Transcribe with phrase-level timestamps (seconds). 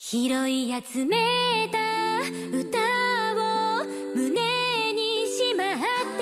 [0.00, 0.17] 拾
[0.49, 1.77] い集めた
[2.57, 2.77] 歌
[3.35, 3.85] を
[4.15, 5.77] 胸にしまっ
[6.17, 6.21] て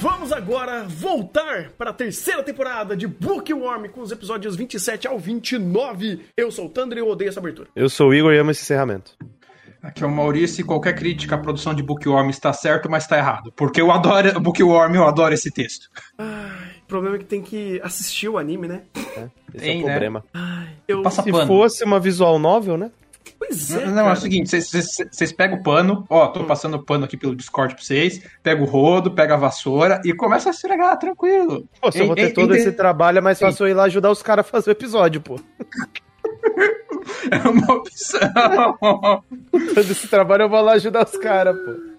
[0.00, 6.26] Vamos agora voltar para a terceira temporada de Bookworm com os episódios 27 ao 29.
[6.36, 7.68] Eu sou o Thunder e eu odeio essa abertura.
[7.74, 9.16] Eu sou o Igor e amo esse encerramento.
[9.82, 13.16] Aqui é o Maurício e qualquer crítica à produção de Bookworm está certo, mas está
[13.18, 13.52] errado.
[13.56, 15.88] Porque eu adoro Bookworm, eu adoro esse texto.
[16.84, 18.82] O problema é que tem que assistir o anime, né?
[19.54, 19.92] Esse Tem, é o né?
[19.92, 20.24] problema.
[20.86, 21.02] Eu...
[21.02, 21.46] Passa Se pano.
[21.46, 22.90] fosse uma visual novel, né?
[23.38, 24.12] Pois é, Não, é cara.
[24.12, 27.82] o seguinte, vocês- pegam o pano, ó, tô passando o pano aqui pelo Discord pra
[27.82, 31.66] vocês, pega o rodo, pega a vassoura e começa a se esfregar, tranquilo.
[31.80, 33.70] Pô, se eu vou Ei, ter ei, todo ei, esse trabalho, é mais fácil eu
[33.70, 35.36] ir lá ajudar os caras a fazer o episódio, pô.
[37.30, 38.20] É uma opção.
[39.74, 41.93] Todo esse trabalho eu vou lá ajudar os caras, pô.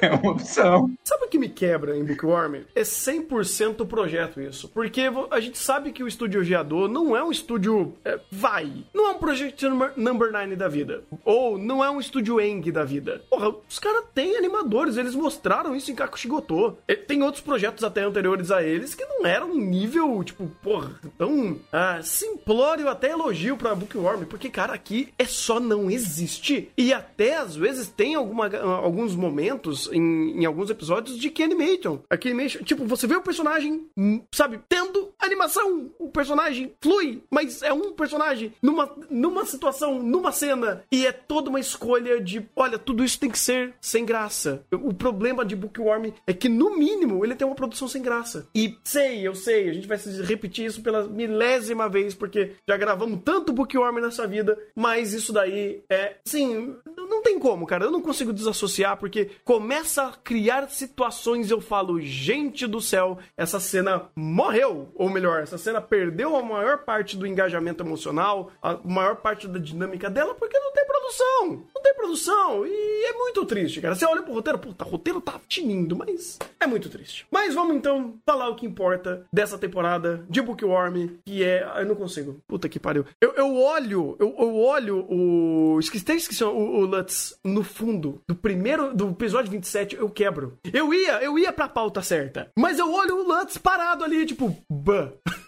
[0.00, 0.90] É uma opção.
[1.04, 2.62] Sabe o que me quebra em Bookworm?
[2.74, 4.68] É 100% projeto isso.
[4.68, 7.94] Porque a gente sabe que o estúdio Geador não é um estúdio.
[8.04, 8.84] é, vai.
[8.94, 11.04] Não é um Project Number- Number 9 da vida.
[11.24, 13.22] Ou não é um estúdio Eng da vida.
[13.30, 16.76] Porra, os caras têm animadores, eles mostraram isso em Kakushigoto.
[16.88, 20.90] E Tem outros projetos até anteriores a eles que não eram um nível, tipo, porra,
[21.18, 24.24] tão ah, simplório até elogio pra Bookworm.
[24.24, 26.70] Porque, cara, aqui é só não existe.
[26.76, 32.00] E até às vezes tem alguma, alguns momentos em, em alguns episódios de que animation.
[32.10, 35.90] Animation, tipo, você vê o personagem, hum, sabe, tendo animação.
[35.98, 40.84] O personagem flui, mas é um personagem numa, numa situação, numa cena.
[40.90, 44.64] E é toda uma escolha de, olha, tudo isso tem que ser sem graça.
[44.72, 48.48] O problema de Bookworm é que, no mínimo, ele tem uma produção sem graça.
[48.54, 53.20] E sei, eu sei, a gente vai repetir isso pela milésima vez, porque já gravamos
[53.24, 57.84] tanto Bookworm nessa vida, mas isso daí é, sim, não tem como, cara.
[57.84, 63.58] Eu não consigo desassociar, porque começa a criar situações eu falo, gente do céu, essa
[63.58, 64.92] cena morreu.
[64.94, 69.58] Ou melhor, essa cena perdeu a maior parte do engajamento emocional, a maior parte da
[69.58, 71.64] dinâmica dela, porque não tem produção.
[71.74, 72.64] Não tem produção.
[72.64, 73.96] E é muito triste, cara.
[73.96, 77.26] Você olha pro roteiro, puta, o roteiro tá tinindo, mas é muito triste.
[77.28, 81.68] Mas vamos então falar o que importa dessa temporada de Bookworm, que é.
[81.76, 82.40] Eu não consigo.
[82.46, 83.04] Puta que pariu.
[83.20, 85.80] Eu, eu olho, eu, eu olho o.
[85.80, 88.91] Esqueci, esqueci o, o Lutz no fundo do primeiro.
[88.94, 90.58] Do episódio 27, eu quebro.
[90.72, 92.50] Eu ia, eu ia pra pauta certa.
[92.56, 95.10] Mas eu olho o Lutz parado ali, tipo, bah.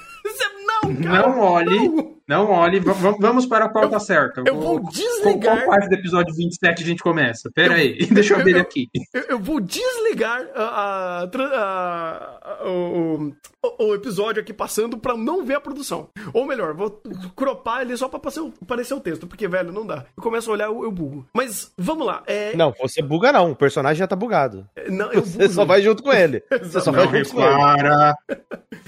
[0.85, 1.29] Não, cara.
[1.29, 2.17] Não olhe, não.
[2.29, 2.81] Não olhe.
[2.81, 4.43] Vamos para a pauta certa.
[4.47, 5.57] eu vou Qual- desligar.
[5.65, 7.51] Qual parte do episódio 27 a gente começa?
[7.55, 8.89] Pera aí, deixa eu ver ele aqui.
[9.13, 13.33] Eu, eu vou desligar a, a- a- o,
[13.79, 16.09] o- episódio aqui passando pra não ver a produção.
[16.33, 17.01] Ou melhor, vou
[17.37, 20.05] cropar ele só pra aparecer, o texto, porque, velho, não dá.
[20.17, 21.27] Eu começo a olhar, eu, eu bugo.
[21.33, 22.23] Mas, vamos lá.
[22.27, 24.67] É, Não, você buga não, o personagem já tá bugado.
[24.89, 26.43] não, eu Você só vai junto com ele.
[26.63, 27.51] Você só vai Não junto com ele.
[27.53, 28.17] repara.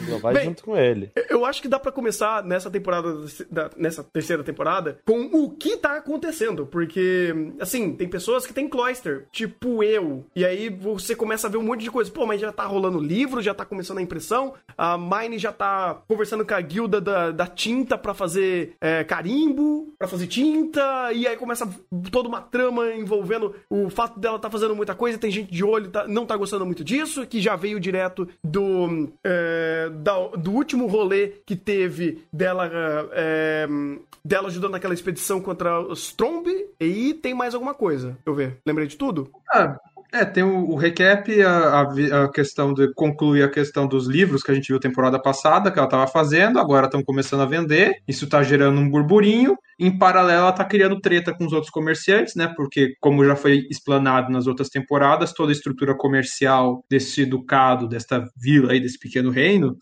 [0.08, 1.10] Só vai Bem, junto com ele.
[1.30, 5.76] Eu acho que dá pra começar nessa temporada, da- nessa terceira temporada, com o que
[5.76, 6.66] tá acontecendo.
[6.66, 10.24] Porque, assim, tem pessoas que têm cloister, tipo eu.
[10.34, 12.10] E aí você começa a ver um monte de coisa.
[12.10, 14.54] Pô, mas já tá rolando livro, já tá começando a impressão.
[14.76, 19.92] A Mine já tá conversando com a guilda da, da tinta pra fazer é, carimbo,
[19.98, 21.12] pra fazer tinta.
[21.12, 21.68] E aí começa
[22.10, 25.18] toda uma trama envolvendo o fato dela tá fazendo muita coisa.
[25.18, 29.08] Tem gente de olho, tá- não tá gostando muito disso, que já veio direto do,
[29.24, 32.70] é, da- do último rolê que teve dela,
[33.16, 33.66] é,
[34.24, 36.46] dela ajudando naquela expedição contra os Tromb.
[36.78, 38.58] E tem mais alguma coisa, eu ver.
[38.66, 39.30] Lembrei de tudo?
[39.52, 39.76] Ah,
[40.12, 44.42] é, tem o, o recap, a, a a questão de concluir a questão dos livros
[44.42, 47.96] que a gente viu temporada passada, que ela estava fazendo, agora estão começando a vender.
[48.06, 49.56] Isso está gerando um burburinho.
[49.78, 52.52] Em paralelo, ela está criando treta com os outros comerciantes, né?
[52.56, 58.24] Porque, como já foi explanado nas outras temporadas, toda a estrutura comercial desse ducado, desta
[58.36, 59.76] vila aí, desse pequeno reino,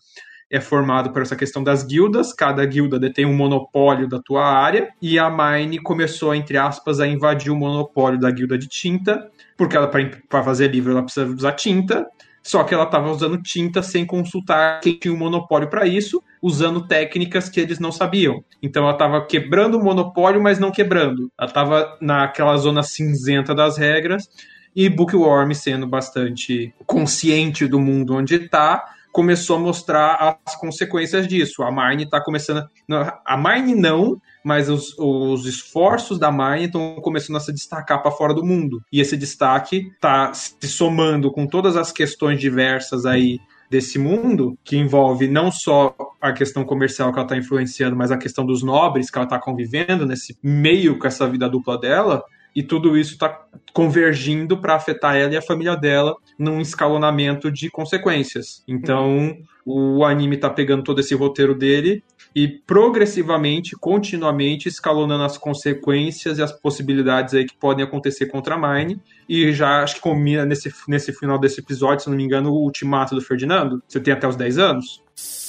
[0.49, 4.89] é formado por essa questão das guildas, cada guilda detém um monopólio da tua área,
[5.01, 9.75] e a Mine começou, entre aspas, a invadir o monopólio da guilda de tinta, porque
[9.75, 9.89] ela
[10.29, 12.05] para fazer livro ela precisa usar tinta,
[12.43, 16.87] só que ela estava usando tinta sem consultar quem tinha o monopólio para isso, usando
[16.87, 18.43] técnicas que eles não sabiam.
[18.61, 21.31] Então ela estava quebrando o monopólio, mas não quebrando.
[21.39, 24.29] Ela estava naquela zona cinzenta das regras,
[24.75, 28.83] e Bookworm, sendo bastante consciente do mundo onde está,
[29.15, 31.63] começou a mostrar as consequências disso.
[31.63, 32.67] A Mine está começando.
[32.91, 38.03] A, a Mine não, mas os, os esforços da Mine estão começando a se destacar
[38.03, 38.83] para fora do mundo.
[38.91, 43.39] E esse destaque está se somando com todas as questões diversas aí
[43.69, 48.17] desse mundo, que envolve não só a questão comercial que ela está influenciando, mas a
[48.17, 52.21] questão dos nobres que ela está convivendo nesse meio com essa vida dupla dela,
[52.55, 57.69] e tudo isso está convergindo para afetar ela e a família dela num escalonamento de
[57.69, 58.63] consequências.
[58.67, 62.03] Então, o anime está pegando todo esse roteiro dele
[62.35, 68.57] e progressivamente, continuamente escalonando as consequências e as possibilidades aí que podem acontecer contra a
[68.57, 69.01] Mine.
[69.27, 72.63] E já acho que combina nesse, nesse final desse episódio, se não me engano, o
[72.63, 73.81] ultimato do Ferdinando.
[73.87, 75.01] Você tem até os 10 anos?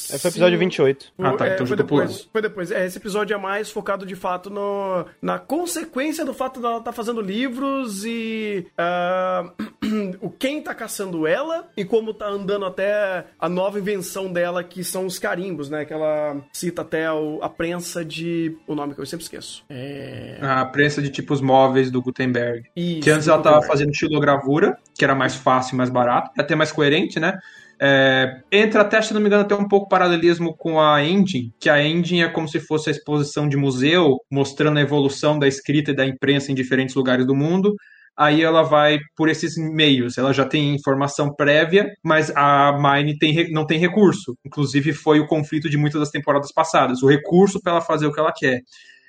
[0.09, 1.13] Esse foi o episódio 28.
[1.19, 2.29] Ah, tá, É, então já foi depois.
[2.33, 2.71] Foi depois.
[2.71, 6.93] É, esse episódio é mais focado de fato no, na consequência do fato dela estar
[6.93, 9.51] fazendo livros e ah,
[10.21, 14.83] o quem tá caçando ela e como tá andando até a nova invenção dela, que
[14.85, 15.85] são os carimbos, né?
[15.85, 18.57] Que ela cita até o- a prensa de.
[18.67, 19.65] O nome que eu sempre esqueço.
[19.69, 20.39] É.
[20.41, 22.69] A prensa de tipos móveis do Gutenberg.
[22.77, 23.67] Isso, que antes ela estava Gutenberg.
[23.79, 27.39] fazendo estilogravura, que era mais fácil e mais barato, e até mais coerente, né?
[27.81, 31.69] É, entra até, se não me engano, até um pouco paralelismo com a Engine, que
[31.69, 35.91] a Engine é como se fosse a exposição de museu, mostrando a evolução da escrita
[35.91, 37.75] e da imprensa em diferentes lugares do mundo.
[38.19, 40.17] Aí ela vai por esses meios.
[40.17, 44.35] Ela já tem informação prévia, mas a Mine tem não tem recurso.
[44.45, 47.03] Inclusive, foi o conflito de muitas das temporadas passadas.
[47.03, 48.63] O recurso para ela fazer o que ela quer.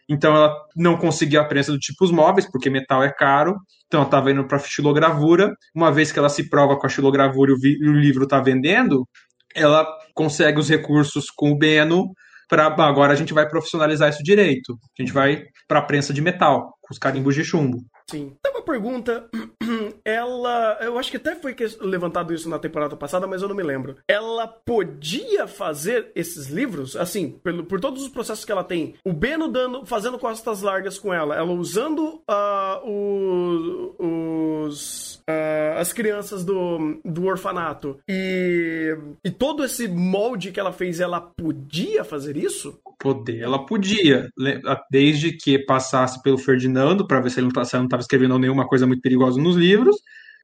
[0.09, 3.55] Então ela não conseguia a prensa do tipos móveis, porque metal é caro.
[3.87, 5.53] Então ela estava indo para xilogravura.
[5.75, 9.07] Uma vez que ela se prova com a xilogravura e o livro está vendendo,
[9.55, 12.11] ela consegue os recursos com o Beno
[12.49, 14.77] para agora a gente vai profissionalizar isso direito.
[14.97, 17.79] A gente vai para a prensa de metal, com os carimbos de chumbo.
[18.09, 18.35] Sim.
[18.41, 19.27] Tem uma pergunta.
[20.05, 20.77] Ela.
[20.81, 23.97] Eu acho que até foi levantado isso na temporada passada, mas eu não me lembro.
[24.07, 28.93] Ela podia fazer esses livros, assim, pelo, por todos os processos que ela tem.
[29.05, 33.95] O Beno dando, fazendo costas largas com ela, ela usando ah, o-
[34.65, 35.21] os.
[35.27, 41.19] ah, as crianças do, do orfanato e, e todo esse molde que ela fez, ela
[41.21, 42.79] podia fazer isso?
[42.99, 44.59] Poder, ela podia, le-
[44.89, 47.53] desde que passasse pelo Ferdinando, para ver se ele não
[47.97, 49.97] estava escrevendo nenhuma coisa muito perigosa nos livros,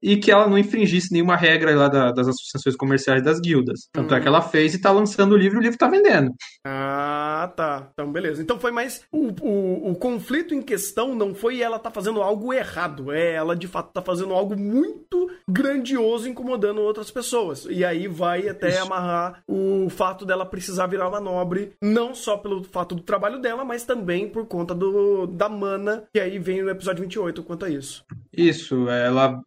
[0.04, 3.88] e que ela não infringisse nenhuma regra lá da- das associações comerciais das guildas.
[3.94, 6.34] Tanto é que ela fez e está lançando o livro e o livro está vendendo.
[6.66, 7.90] Ah, tá.
[7.94, 8.42] Então, beleza.
[8.42, 9.02] Então foi mais.
[9.12, 13.12] O, o, o conflito em questão não foi ela tá fazendo algo errado.
[13.12, 17.66] É ela de fato tá fazendo algo muito grandioso incomodando outras pessoas.
[17.70, 18.82] E aí vai até Isso.
[18.82, 23.64] amarrar o fato dela precisar virar uma nobre, não só pelo fato do trabalho dela,
[23.64, 26.04] mas também por conta do, da mana.
[26.14, 28.04] E aí vem o episódio 28 quanto a isso.
[28.36, 29.40] Isso, ela.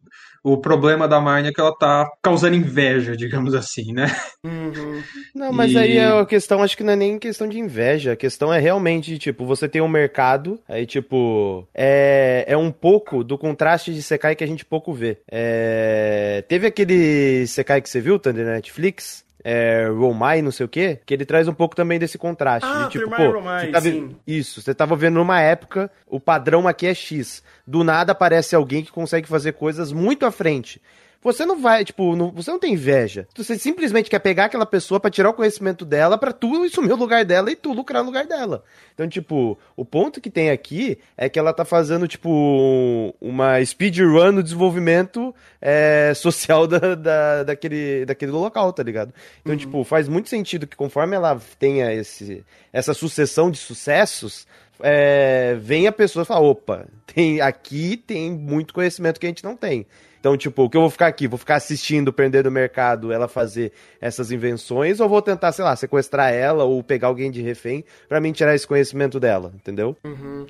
[0.43, 4.05] O problema da Mine é que ela tá causando inveja, digamos assim, né?
[4.45, 5.01] Uhum.
[5.35, 8.13] Não, mas E- aí a questão acho que não é nem questão de inveja.
[8.13, 13.25] A questão é realmente, tipo, você tem um mercado, aí, tipo, é, é um pouco
[13.25, 15.17] do contraste de Sekai que a gente pouco vê.
[15.29, 19.26] É, teve aquele Sekai que você viu, Thunder na Netflix?
[19.49, 22.67] É, Romai, não sei o quê, que ele traz um pouco também desse contraste.
[22.69, 24.15] Ah, de, tipo, pô, Romai, você tá ve- sim.
[24.27, 27.41] Isso, você tava vendo numa época, o padrão aqui é X.
[27.65, 30.81] Do nada aparece alguém que consegue fazer coisas muito à frente.
[31.23, 33.27] Você não vai, tipo, não- você não tem inveja.
[33.35, 36.95] Você simplesmente quer pegar aquela pessoa pra tirar o conhecimento dela, pra tu assumir o
[36.95, 38.63] lugar dela e tu lucrar no lugar dela.
[38.93, 43.63] Então, tipo, o ponto que tem aqui é que ela tá fazendo, tipo, um- uma
[43.65, 49.11] speedrun no desenvolvimento é, social da, da- daquele, daquele local, tá ligado?
[49.41, 54.45] Então, tipo, faz muito sentido que conforme ela tenha esse, essa sucessão de sucessos,
[54.79, 59.43] é, vem a pessoa e fala, opa, tem, aqui tem muito conhecimento que a gente
[59.43, 59.85] não tem.
[60.27, 61.25] Então, tipo, o que eu vou ficar aqui?
[61.25, 63.71] Vou ficar assistindo, prender do mercado, ela fazer
[64.01, 68.19] essas invenções, ou vou tentar, sei lá, sequestrar ela ou pegar alguém de refém pra
[68.19, 69.95] mim tirar esse conhecimento dela, entendeu?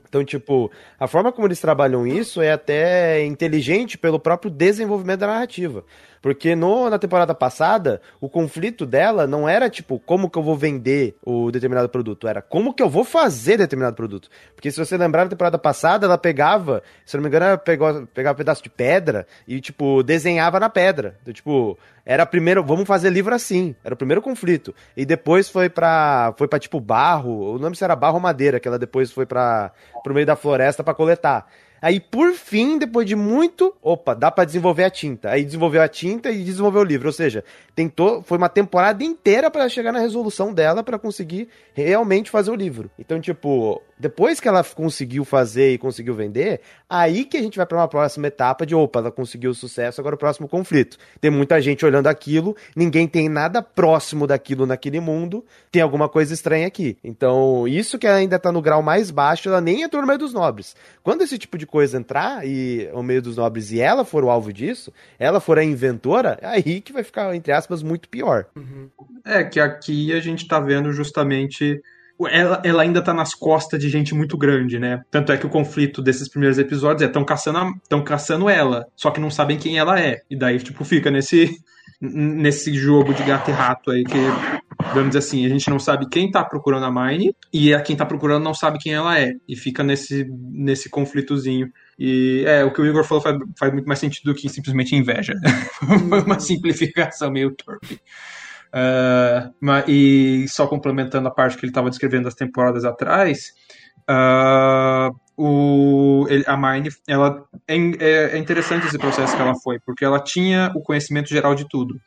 [0.09, 5.27] Então, tipo, a forma como eles trabalham isso é até inteligente pelo próprio desenvolvimento da
[5.27, 5.85] narrativa.
[6.21, 10.55] Porque no, na temporada passada, o conflito dela não era tipo como que eu vou
[10.55, 14.29] vender o determinado produto, era como que eu vou fazer determinado produto.
[14.55, 18.05] Porque se você lembrar na temporada passada, ela pegava, se não me engano, ela pegou,
[18.07, 21.17] pegava um pedaço de pedra e, tipo, desenhava na pedra.
[21.33, 23.75] Tipo, era primeiro, vamos fazer livro assim.
[23.83, 24.73] Era o primeiro conflito.
[24.95, 28.59] E depois foi pra, foi pra tipo, barro, o nome se era barro ou madeira,
[28.59, 29.71] que ela depois foi pra,
[30.03, 31.47] pro meio da floresta pra coletar.
[31.81, 35.29] Aí, por fim, depois de muito, opa, dá pra desenvolver a tinta.
[35.29, 37.07] Aí desenvolveu a tinta e desenvolveu o livro.
[37.07, 37.43] Ou seja,
[37.75, 42.55] tentou, foi uma temporada inteira pra chegar na resolução dela pra conseguir realmente fazer o
[42.55, 42.89] livro.
[42.97, 47.65] Então, tipo, depois que ela conseguiu fazer e conseguiu vender, aí que a gente vai
[47.65, 50.97] pra uma próxima etapa de, opa, ela conseguiu sucesso, agora o próximo conflito.
[51.21, 56.33] Tem muita gente olhando aquilo, ninguém tem nada próximo daquilo naquele mundo, tem alguma coisa
[56.33, 56.97] estranha aqui.
[57.03, 60.33] Então, isso que ainda tá no grau mais baixo, ela nem entrou no meio dos
[60.33, 60.75] nobres.
[61.03, 64.29] Quando esse tipo de coisa entrar e ao meio dos nobres e ela for o
[64.29, 68.45] alvo disso, ela for a inventora, é aí que vai ficar, entre aspas, muito pior.
[69.23, 71.81] É que aqui a gente tá vendo justamente
[72.25, 75.03] ela, ela ainda tá nas costas de gente muito grande, né?
[75.11, 79.11] Tanto é que o conflito desses primeiros episódios é tão caçando, tão caçando ela, só
[79.11, 80.21] que não sabem quem ela é.
[80.29, 81.59] E daí, tipo, fica nesse,
[81.99, 84.17] nesse jogo de gato e rato aí que,
[84.93, 87.95] vamos dizer assim, a gente não sabe quem tá procurando a Mine e a quem
[87.95, 89.33] tá procurando não sabe quem ela é.
[89.47, 91.71] E fica nesse, nesse conflitozinho.
[91.97, 94.95] E é, o que o Igor falou faz, faz muito mais sentido do que simplesmente
[94.95, 95.33] inveja.
[96.09, 97.99] Foi uma simplificação meio torpe.
[98.67, 103.53] Uh, e só complementando a parte que ele estava descrevendo das temporadas atrás,
[104.09, 110.03] uh, o, ele, a Mine, ela é, é, interessante esse processo que ela foi, porque
[110.03, 112.01] ela tinha o conhecimento geral de tudo.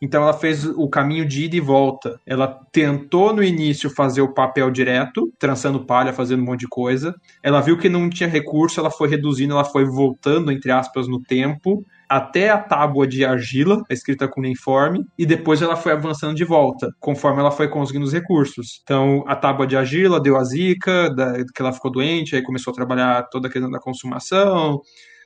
[0.00, 2.20] Então ela fez o caminho de ida e volta.
[2.26, 7.14] Ela tentou no início fazer o papel direto, trançando palha, fazendo um monte de coisa.
[7.42, 11.22] Ela viu que não tinha recurso, ela foi reduzindo, ela foi voltando, entre aspas, no
[11.22, 16.44] tempo até a tábua de argila, escrita com uniforme, e depois ela foi avançando de
[16.44, 18.80] volta, conforme ela foi conseguindo os recursos.
[18.82, 22.70] Então, a tábua de argila deu a zica, da, que ela ficou doente, aí começou
[22.70, 24.80] a trabalhar toda a questão da consumação,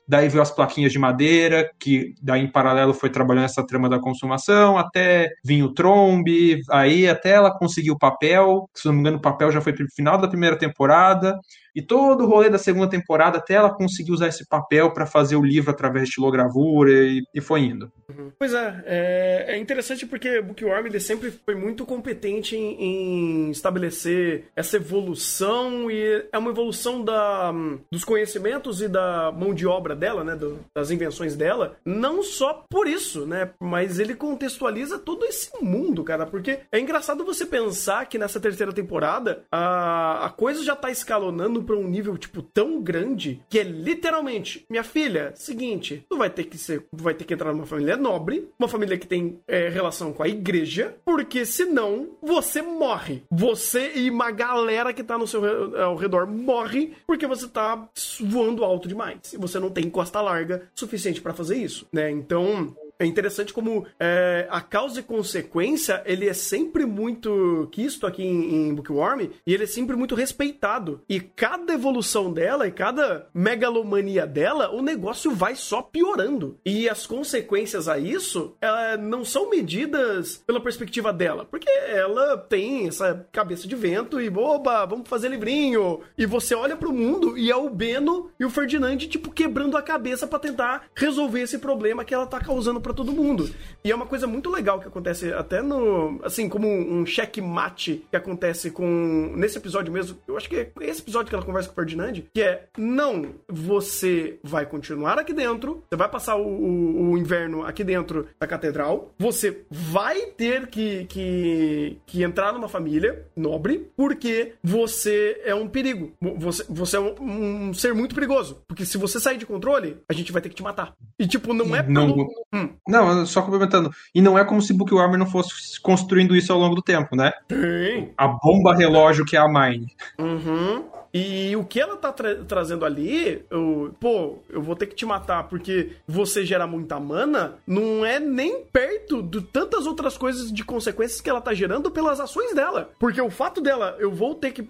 [0.09, 3.99] daí veio as plaquinhas de madeira, que daí em paralelo foi trabalhando essa trama da
[3.99, 9.17] consumação, até vinha o trombe, aí até ela conseguiu o papel, se não me engano
[9.17, 11.39] o papel já foi pro final da primeira temporada,
[11.75, 15.35] e todo o rolê da segunda temporada, até ela conseguir usar esse papel para fazer
[15.35, 17.91] o livro através de estilogravura e, e foi indo.
[18.09, 18.31] Uhum.
[18.37, 24.45] Pois é, é, é, interessante porque Bookworm ele sempre foi muito competente em, em, estabelecer
[24.55, 27.53] essa evolução e é uma evolução da,
[27.91, 32.65] dos conhecimentos e da mão de obra dela, né, do, das invenções dela, não só
[32.69, 38.07] por isso, né, mas ele contextualiza todo esse mundo, cara, porque é engraçado você pensar
[38.07, 42.81] que nessa terceira temporada a, a coisa já tá escalonando para um nível, tipo, tão
[42.81, 47.33] grande que é literalmente, minha filha, seguinte, tu vai ter que ser, vai ter que
[47.33, 52.17] entrar numa família nobre, uma família que tem é, relação com a igreja, porque senão
[52.21, 53.23] você morre.
[53.31, 55.39] Você e uma galera que tá no seu
[55.81, 57.89] ao redor morre porque você tá
[58.21, 59.33] voando alto demais.
[59.33, 62.09] E você não tem costa larga suficiente para fazer isso, né?
[62.09, 68.21] Então, é interessante como é, a causa e consequência ele é sempre muito quisto aqui
[68.23, 71.01] em, em Bookworm e ele é sempre muito respeitado.
[71.07, 76.57] E cada evolução dela e cada megalomania dela, o negócio vai só piorando.
[76.65, 82.87] E as consequências a isso é, não são medidas pela perspectiva dela, porque ela tem
[82.87, 86.01] essa cabeça de vento e boba, vamos fazer livrinho.
[86.17, 89.81] E você olha pro mundo e é o Beno e o Ferdinand, tipo, quebrando a
[89.81, 93.49] cabeça para tentar resolver esse problema que ela tá causando para todo mundo.
[93.83, 96.19] E é uma coisa muito legal que acontece até no.
[96.23, 99.33] Assim, como um checkmate que acontece com.
[99.35, 100.17] Nesse episódio mesmo.
[100.27, 102.23] Eu acho que é esse episódio que ela conversa com o Ferdinand.
[102.33, 105.83] Que é: não, você vai continuar aqui dentro.
[105.89, 109.13] Você vai passar o, o, o inverno aqui dentro da catedral.
[109.19, 113.89] Você vai ter que, que, que entrar numa família nobre.
[113.95, 116.11] Porque você é um perigo.
[116.37, 118.63] Você, você é um, um ser muito perigoso.
[118.67, 120.95] Porque se você sair de controle, a gente vai ter que te matar.
[121.19, 122.15] E, tipo, não é pelo.
[122.17, 122.69] Não, hum.
[122.87, 123.91] Não, só complementando.
[124.13, 127.31] E não é como se Bookworm não fosse construindo isso ao longo do tempo, né?
[127.51, 128.09] Sim.
[128.17, 129.93] A bomba relógio que é a Mine.
[130.17, 130.83] Uhum.
[131.13, 135.05] E o que ela tá tra trazendo ali, eu, pô, eu vou ter que te
[135.05, 140.63] matar porque você gera muita mana, não é nem perto de tantas outras coisas de
[140.63, 142.91] consequências que ela tá gerando pelas ações dela.
[142.99, 144.67] Porque o fato dela, eu vou ter que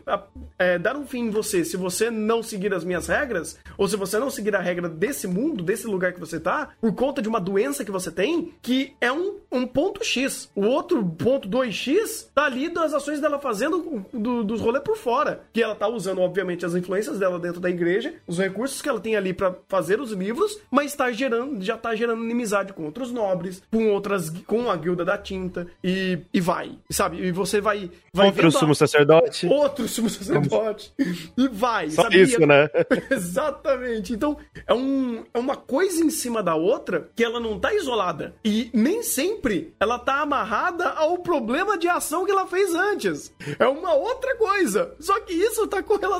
[0.58, 3.96] é, dar um fim em você se você não seguir as minhas regras, ou se
[3.96, 7.30] você não seguir a regra desse mundo, desse lugar que você tá, por conta de
[7.30, 10.50] uma doença que você tem, que é um, um ponto X.
[10.56, 15.44] O outro ponto 2X tá ali das ações dela fazendo do, dos rolês por fora.
[15.54, 19.00] Que ela tá usando, obviamente, as influências dela dentro da igreja, os recursos que ela
[19.00, 23.12] tem ali para fazer os livros, mas está gerando, já tá gerando inimizade com outros
[23.12, 27.18] nobres, com outras, com a guilda da tinta e, e vai, sabe?
[27.18, 30.94] E você vai, vai outro sumo sacerdote, outro sumo sacerdote
[31.36, 32.22] e vai, Só sabe?
[32.22, 32.70] isso, né?
[33.10, 34.14] Exatamente.
[34.14, 38.36] Então é um é uma coisa em cima da outra que ela não tá isolada
[38.46, 43.34] e nem sempre ela tá amarrada ao problema de ação que ela fez antes.
[43.58, 44.96] É uma outra coisa.
[45.00, 46.19] Só que isso tá correlacionado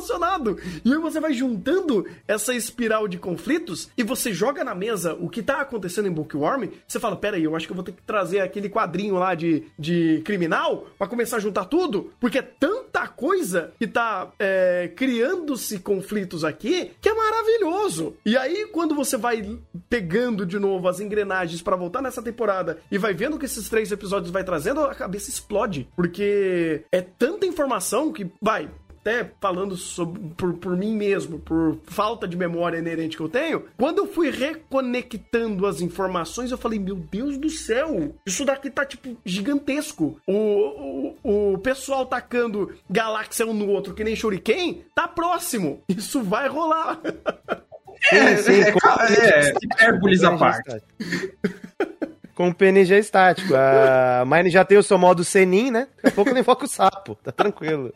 [0.86, 5.30] e aí você vai juntando essa espiral de conflitos e você joga na mesa o
[5.30, 6.70] que tá acontecendo em Bookworm.
[6.88, 9.64] Você fala: peraí, eu acho que eu vou ter que trazer aquele quadrinho lá de,
[9.78, 15.80] de criminal para começar a juntar tudo, porque é tanta coisa que tá é, criando-se
[15.80, 18.16] conflitos aqui que é maravilhoso.
[18.26, 19.58] E aí, quando você vai
[19.90, 23.92] pegando de novo as engrenagens para voltar nessa temporada e vai vendo que esses três
[23.92, 25.88] episódios vai trazendo, a cabeça explode.
[25.96, 28.70] Porque é tanta informação que, vai,
[29.10, 33.66] até falando sobre, por, por mim mesmo, por falta de memória inerente que eu tenho,
[33.78, 38.86] quando eu fui reconectando as informações, eu falei, meu Deus do céu, isso daqui tá,
[38.86, 40.20] tipo, gigantesco.
[40.28, 45.82] O, o, o pessoal tacando galáxia um no outro, que nem Shuriken, tá próximo.
[45.90, 47.00] Isso vai rolar.
[48.12, 49.54] É, Sim, sim, é, com- é, é,
[49.86, 50.82] Hércules à parte.
[52.36, 53.54] Com o PNG estático.
[53.54, 55.88] A Mine já tem o seu modo Senin, né?
[55.98, 57.16] Daqui a pouco ele invoca o sapo.
[57.22, 57.92] Tá tranquilo.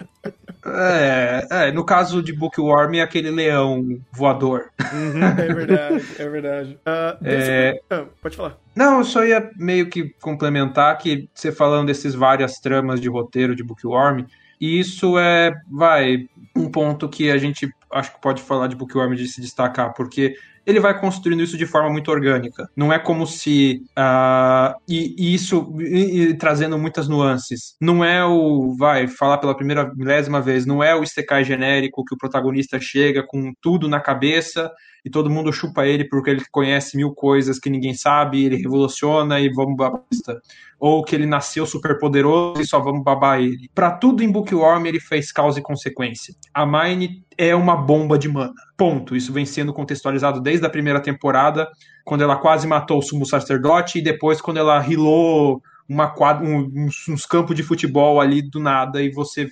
[0.66, 4.70] É, é, no caso de Bookworm é aquele leão voador.
[4.80, 6.80] É verdade, é verdade.
[7.22, 7.80] Desse- É.
[7.90, 8.58] ah, pode falar.
[8.76, 13.56] Não, eu só ia meio que complementar que você falando desses várias tramas de roteiro
[13.56, 14.26] de Bookworm,
[14.60, 19.14] e isso é, vai, um ponto que a gente acho que pode falar de Bookworm
[19.16, 22.70] de se destacar, porque ele vai construindo isso de forma muito orgânica.
[22.76, 23.82] Não é como se.
[23.96, 25.76] ah, e, e isso.
[25.80, 27.76] E, e trazendo muitas nuances.
[27.82, 28.76] Não é o.
[28.78, 30.66] Vai, falar pela primeira milésima vez.
[30.66, 34.72] Não é o Isekai genérico que o protagonista chega com tudo na cabeça
[35.06, 39.40] e todo mundo chupa ele porque ele conhece mil coisas que ninguém sabe, ele revoluciona
[39.40, 40.40] e vamos babista.
[40.80, 43.70] Ou que ele nasceu super poderoso e só vamos babar ele.
[43.76, 46.34] Pra tudo em Bookworm ele fez causa e consequência.
[46.54, 48.54] A Mine é uma bomba de mana.
[48.84, 49.16] Ponto.
[49.16, 51.70] Isso vem sendo contextualizado desde a primeira temporada,
[52.04, 56.90] quando ela quase matou o Sumo Sacerdote, e depois quando ela rilou uma quadra, um-
[57.08, 59.48] uns, campos de futebol ali do nada, e você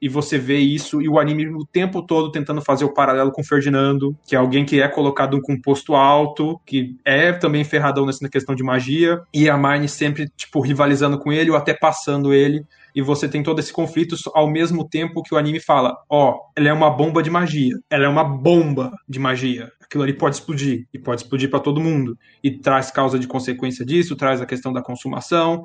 [0.00, 3.40] e você vê isso, e o anime o tempo todo tentando fazer o paralelo com
[3.40, 7.64] o Ferdinando, que é alguém que é colocado com um posto alto, que é também
[7.64, 11.74] ferradão nessa questão de magia, e a Mine sempre, tipo, rivalizando com ele, ou até
[11.74, 12.64] passando ele,
[12.98, 16.68] e você tem todo esse conflito ao mesmo tempo que o anime fala, ó, ela
[16.68, 20.84] é uma bomba de magia, ela é uma bomba de magia, aquilo ali pode explodir,
[20.92, 24.72] e pode explodir para todo mundo, e traz causa de consequência disso, traz a questão
[24.72, 25.62] da consumação,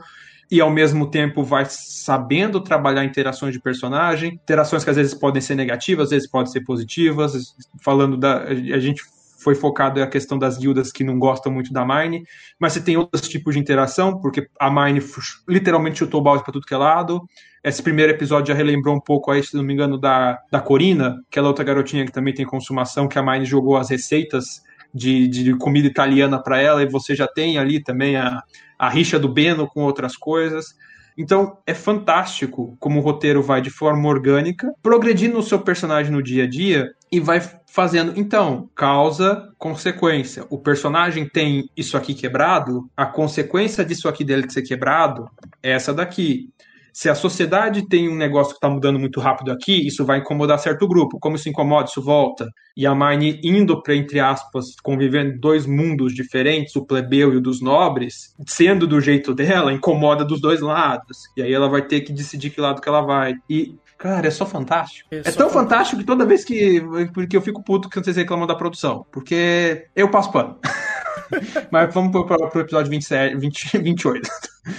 [0.52, 5.42] e ao mesmo tempo vai sabendo trabalhar interações de personagem, interações que às vezes podem
[5.42, 7.56] ser negativas, às vezes podem ser positivas.
[7.82, 8.44] Falando da.
[8.44, 9.02] A gente
[9.44, 12.24] foi focado na questão das guildas que não gostam muito da Mine,
[12.60, 15.02] mas você tem outros tipos de interação, porque a Mine
[15.48, 17.22] literalmente chutou o balde para tudo que é lado.
[17.64, 21.22] Esse primeiro episódio já relembrou um pouco aí, se não me engano, da, da Corina,
[21.30, 24.62] aquela outra garotinha que também tem consumação, que a Mine jogou as receitas
[24.94, 28.42] de, de comida italiana para ela, e você já tem ali também a,
[28.78, 30.76] a rixa do Beno com outras coisas.
[31.18, 36.24] Então é fantástico como o roteiro vai de forma orgânica, progredindo o seu personagem no
[36.24, 38.20] dia a dia e vai fazendo.
[38.20, 40.48] Então, causa, consequência.
[40.50, 45.30] O personagem tem isso aqui quebrado, a consequência disso aqui dele ser quebrado
[45.62, 46.50] é essa daqui.
[46.92, 50.58] Se a sociedade tem um negócio que está mudando muito rápido aqui, isso vai incomodar
[50.58, 51.20] certo grupo.
[51.20, 52.48] Como isso incomoda, isso volta.
[52.76, 57.42] E a Mine indo para, entre aspas, convivendo dois mundos diferentes, o plebeu e o
[57.42, 61.18] dos nobres, sendo do jeito dela, incomoda dos dois lados.
[61.38, 63.34] E aí ela vai ter que decidir que lado que ela vai.
[63.50, 65.08] E, cara, é só fantástico.
[65.12, 65.54] É É, só tão fantástico.
[65.54, 66.82] fantástico que toda vez que.
[67.14, 69.06] Porque eu fico puto que vocês reclamam da produção.
[69.12, 70.60] Porque eu passo pano.
[71.72, 74.30] Mas vamos pro, pro, pro episódio 27, 20, 28.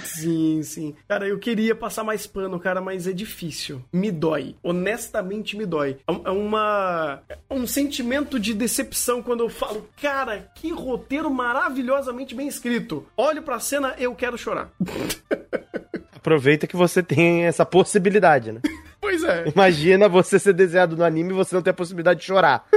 [0.04, 0.94] Sim, sim.
[1.08, 3.82] Cara, eu queria passar mais pano, cara, mas é difícil.
[3.92, 4.54] Me dói.
[4.62, 5.96] Honestamente, me dói.
[6.06, 7.20] É um- é uma.
[7.28, 13.04] É um sentimento de decepção quando eu falo, cara, que roteiro maravilhosamente bem escrito.
[13.16, 14.70] Olho pra cena, eu quero chorar.
[16.14, 18.60] Aproveita que você tem essa possibilidade, né?
[19.05, 19.45] Pois é.
[19.55, 22.67] Imagina você ser desenhado no anime e você não ter a possibilidade de chorar.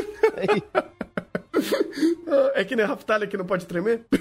[2.54, 4.02] É que nem a Raftalha que não pode tremer?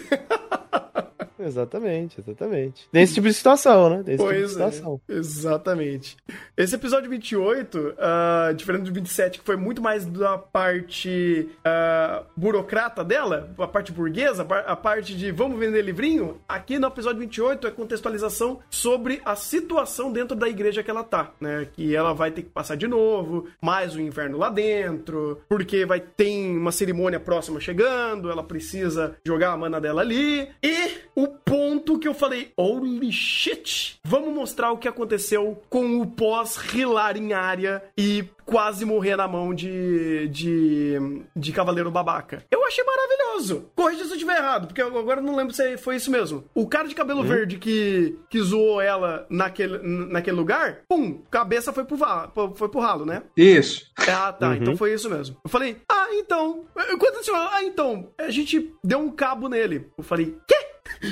[1.39, 2.89] exatamente, exatamente.
[2.91, 4.03] Tem esse tipo de situação, né?
[4.05, 5.01] Tem esse tipo de Pois é, situação.
[5.09, 6.17] exatamente.
[6.57, 13.05] Esse episódio 28, ah, diferente do 27, que foi muito mais da parte ah, burocrata
[13.05, 17.21] dela, a parte burguesa, a par- a parte de vamos vender livrinho, aqui no episódio
[17.21, 21.67] 28 é contextualização sobre a situação dentro da igreja que ela tá, né?
[21.73, 26.01] Que ela vai ter que passar de novo, mais o inverno lá dentro, porque vai
[26.01, 31.99] ter uma cerimônia próxima chegando, ela precisa jogar a mana dela ali, e o ponto
[31.99, 37.83] que eu falei, holy shit, vamos mostrar o que aconteceu com o pós-rilar em área
[37.97, 40.95] e quase morrer na mão de, de,
[41.35, 42.45] de Cavaleiro Babaca.
[42.51, 43.71] Eu achei maravilhoso.
[43.75, 46.45] Corrija se eu estiver errado, porque eu agora não lembro se foi isso mesmo.
[46.55, 51.85] O cara de cabelo verde que, que zoou ela naquele, naquele lugar, pum, cabeça foi
[51.85, 53.23] pro, va- foi pro ralo, né?
[53.37, 53.91] Isso.
[53.99, 54.57] Ah, tá.
[54.57, 55.37] Então foi isso mesmo.
[55.45, 56.65] Eu falei, ah, então.
[56.99, 59.89] Quando falou, ah, então, a gente deu um cabo nele.
[59.99, 60.55] Eu falei, quê?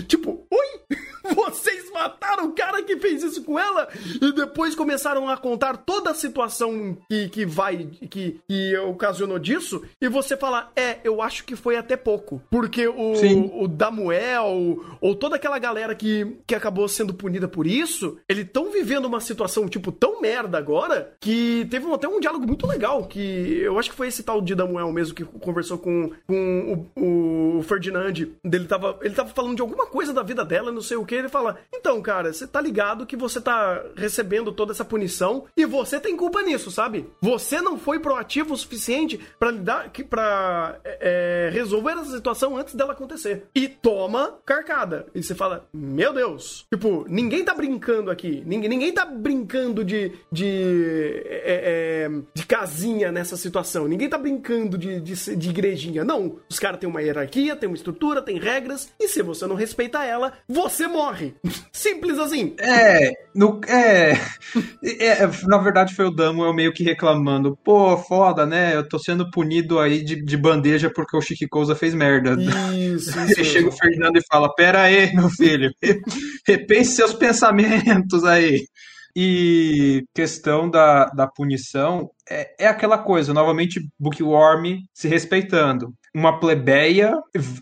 [0.09, 0.44] Tipo?
[1.35, 3.88] Vocês mataram o cara que fez isso com ela
[4.20, 9.83] e depois começaram a contar toda a situação que, que vai, que, que ocasionou disso.
[10.01, 12.42] E você fala, é, eu acho que foi até pouco.
[12.51, 13.51] Porque o, Sim.
[13.55, 18.70] o Damuel ou toda aquela galera que, que acabou sendo punida por isso, eles estão
[18.70, 23.07] vivendo uma situação, tipo, tão merda agora que teve até um diálogo muito legal.
[23.07, 27.59] Que eu acho que foi esse tal de Damuel mesmo que conversou com, com o,
[27.59, 28.14] o Ferdinand.
[28.44, 31.24] Ele tava, ele tava falando de alguma coisa da vida dela, não sei o que.
[31.25, 35.65] Ele fala: Então, cara, você tá ligado que você tá recebendo toda essa punição e
[35.65, 37.07] você tem culpa nisso, sabe?
[37.21, 42.75] Você não foi proativo o suficiente pra lidar, pra é, é, resolver essa situação antes
[42.75, 43.47] dela acontecer.
[43.55, 45.07] E toma carcada.
[45.15, 46.67] E você fala: Meu Deus.
[46.73, 48.43] Tipo, ninguém tá brincando aqui.
[48.47, 50.13] Ninguém, ninguém tá brincando de.
[50.31, 51.23] de.
[51.27, 53.89] é, é, de casinha nessa situação.
[53.89, 56.05] Ninguém tá brincando de, de, de igrejinha.
[56.05, 56.37] Não.
[56.51, 58.93] Os caras têm uma hierarquia, tem uma estrutura, tem regras.
[59.01, 61.13] E se você não respeita ela, você morre.
[61.72, 62.55] Simples assim.
[62.59, 64.12] É, no, é,
[64.85, 68.74] é, na verdade foi o Damo eu meio que reclamando, pô, foda, né?
[68.74, 72.37] Eu tô sendo punido aí de, de bandeja porque o Chique Cousa fez merda.
[72.72, 73.18] Isso, isso.
[73.18, 73.72] Aí chega o.
[73.72, 75.70] Fernando e fala: Pera aí, meu filho,
[76.46, 78.66] repense seus pensamentos aí.
[79.16, 85.94] E questão da, da punição é, é aquela coisa, novamente, Bookworm se respeitando.
[86.12, 87.12] Uma plebeia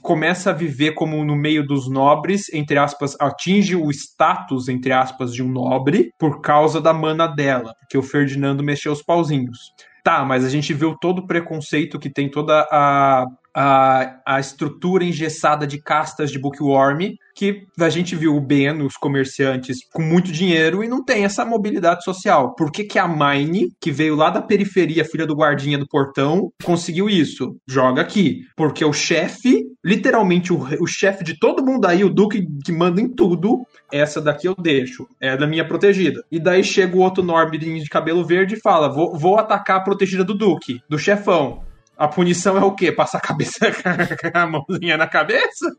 [0.00, 5.32] começa a viver como no meio dos nobres, entre aspas, atinge o status, entre aspas,
[5.32, 9.72] de um nobre por causa da mana dela, porque o Ferdinando mexeu os pauzinhos.
[10.04, 15.04] Tá, mas a gente viu todo o preconceito que tem toda a, a, a estrutura
[15.04, 20.30] engessada de castas de Bookworm, que a gente viu o Ben, os comerciantes, com muito
[20.30, 22.54] dinheiro e não tem essa mobilidade social.
[22.54, 26.50] Por que, que a Mine, que veio lá da periferia, filha do guardinha do portão,
[26.62, 27.56] conseguiu isso?
[27.66, 28.42] Joga aqui.
[28.56, 33.00] Porque o chefe, literalmente o, o chefe de todo mundo aí, o Duque que manda
[33.00, 35.06] em tudo, essa daqui eu deixo.
[35.20, 36.22] É da minha protegida.
[36.30, 39.84] E daí chega o outro Norbin de cabelo verde e fala: vou, vou atacar a
[39.84, 41.62] protegida do Duque, do chefão.
[42.02, 42.90] A punição é o quê?
[42.90, 43.58] Passar a cabeça
[44.34, 45.70] a mãozinha na cabeça?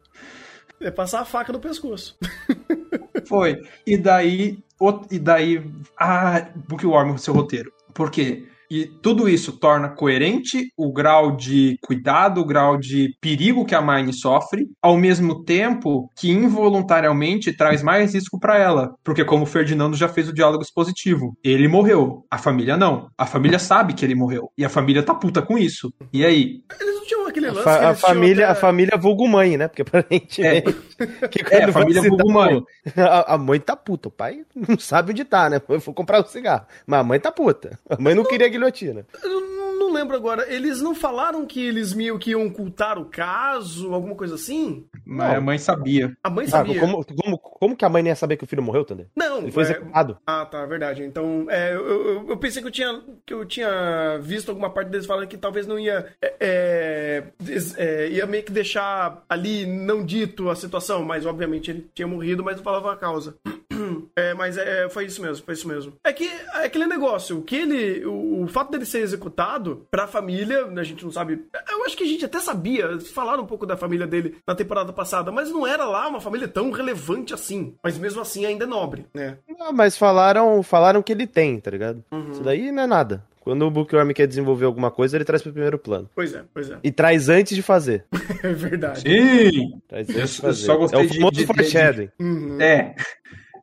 [0.80, 2.18] É passar a faca no pescoço.
[3.28, 3.58] Foi.
[3.86, 7.74] E daí, o- e daí, ah, Bookworm, seu roteiro.
[7.94, 8.48] Por quê?
[8.72, 13.82] E tudo isso torna coerente o grau de cuidado, o grau de perigo que a
[13.82, 18.94] Mine sofre, ao mesmo tempo que involuntariamente traz mais risco pra ela.
[19.04, 23.10] Porque como o Ferdinando já fez o diálogo expositivo, ele morreu, a família não.
[23.18, 25.94] A família sabe que ele morreu e a família tá puta com isso.
[26.12, 26.62] E aí?
[26.82, 28.98] Eles não tinham aquele A, lance fa- que a eles tinham família, a até- família
[28.98, 29.68] vulgo mãe, né?
[29.68, 30.76] Porque aparentemente.
[31.32, 32.64] Que É, a família vulgo mãe.
[32.98, 34.08] A, a mãe tá puta.
[34.08, 35.62] O pai não sabe onde tá, né?
[35.70, 36.66] Eu vou comprar um cigarro.
[36.86, 37.80] Mas a mãe tá puta.
[37.90, 39.06] A mãe não queria guilhotina.
[39.24, 40.52] Eu não, não lembro agora.
[40.54, 44.86] Eles não falaram que eles meio que iam ocultar o caso, alguma coisa assim?
[45.06, 46.16] Mas a mãe sabia.
[46.24, 46.80] A mãe Ah, sabia.
[46.80, 49.08] como, como, como que a mãe não ia saber que o filho morreu, Tander?
[49.16, 50.18] Não, Ele foi é- executado.
[50.26, 51.04] Ah, tá, verdade.
[51.04, 54.90] Então, é, eu, eu, eu pensei que eu, tinha, que eu tinha visto alguma parte
[54.90, 56.06] deles falando que talvez não ia.
[56.22, 57.24] é, é,
[57.78, 62.44] é, ia meio que deixar ali não dito a situação, mas obviamente ele tinha morrido,
[62.44, 63.36] mas não falava a causa.
[64.16, 65.94] É, mas é, foi isso mesmo, foi isso mesmo.
[66.04, 68.06] É que é aquele negócio, o que ele.
[68.06, 71.44] O, o fato dele ser executado pra família, a gente não sabe.
[71.70, 74.94] Eu acho que a gente até sabia, falaram um pouco da família dele na temporada
[74.94, 77.76] passada, mas não era lá uma família tão relevante assim.
[77.84, 79.38] Mas mesmo assim ainda é nobre, né?
[79.58, 82.04] Não, mas falaram, falaram que ele tem, tá ligado?
[82.12, 82.32] Uhum.
[82.32, 83.24] Isso daí não é nada.
[83.44, 86.10] Quando o Bookworm quer desenvolver alguma coisa, ele traz pro primeiro plano.
[86.16, 86.78] Pois é, pois é.
[86.82, 88.06] E traz antes de fazer.
[88.42, 89.02] É verdade.
[89.02, 89.82] Sim!
[89.88, 90.66] Traz Eu antes de só- fazer.
[90.66, 92.10] só gostei é o de- famoso de- de- foreshadowing.
[92.20, 92.62] Uhum.
[92.62, 92.96] É.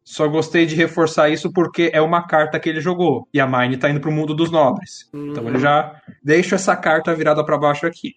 [0.05, 3.27] Só gostei de reforçar isso porque é uma carta que ele jogou.
[3.33, 5.09] E a Mine tá indo pro mundo dos nobres.
[5.15, 8.15] Então ele já deixa essa carta virada pra baixo aqui.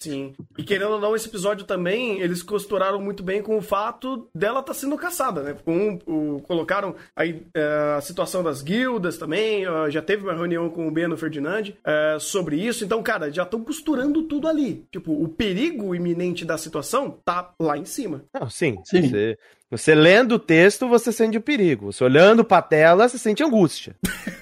[0.00, 0.32] Sim.
[0.56, 4.60] E querendo ou não, esse episódio também, eles costuraram muito bem com o fato dela
[4.60, 5.56] estar sendo caçada, né?
[5.64, 10.68] Com o, colocaram aí é, a situação das guildas também, ó, já teve uma reunião
[10.70, 12.84] com o Beno Ferdinand é, sobre isso.
[12.84, 14.86] Então, cara, já estão costurando tudo ali.
[14.90, 18.24] Tipo, o perigo iminente da situação tá lá em cima.
[18.32, 18.78] Não, sim.
[18.84, 19.08] Sim.
[19.08, 19.38] Você,
[19.70, 21.92] você lendo o texto, você sente o perigo.
[21.92, 23.96] Você olhando pra tela, você sente angústia.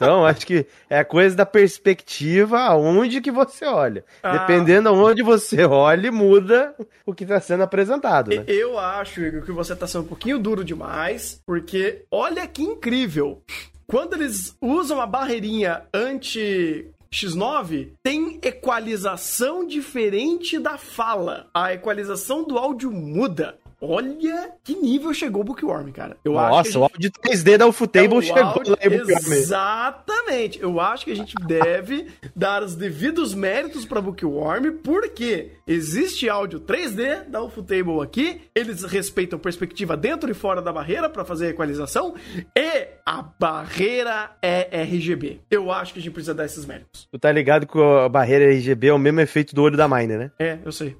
[0.00, 4.04] Então, acho que é coisa da perspectiva aonde que você olha.
[4.22, 4.38] Ah.
[4.38, 8.44] Dependendo aonde você olha, muda o que está sendo apresentado, né?
[8.46, 13.42] Eu acho, Igor, que você tá sendo um pouquinho duro demais, porque olha que incrível.
[13.86, 21.48] Quando eles usam a barreirinha anti X9, tem equalização diferente da fala.
[21.52, 23.58] A equalização do áudio muda.
[23.80, 26.16] Olha que nível chegou o Bookworm, cara.
[26.24, 29.32] Eu Nossa, acho que o áudio 3D da Ufotable É, chegou áudio- lá Bookworm.
[29.32, 30.60] Exatamente.
[30.60, 36.60] Eu acho que a gente deve dar os devidos méritos para Bookworm, porque existe áudio
[36.60, 41.50] 3D da Ufotable aqui, eles respeitam perspectiva dentro e fora da barreira para fazer a
[41.50, 42.14] equalização,
[42.56, 45.40] e a barreira é RGB.
[45.50, 47.08] Eu acho que a gente precisa dar esses méritos.
[47.10, 50.18] Tu tá ligado que a barreira RGB é o mesmo efeito do olho da Miner,
[50.18, 50.30] né?
[50.38, 50.96] É, eu sei.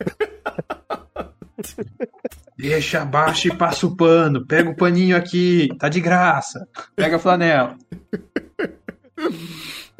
[2.56, 4.46] Deixa abaixo e passa o pano.
[4.46, 6.68] Pega o paninho aqui, tá de graça.
[6.94, 7.76] Pega a flanela.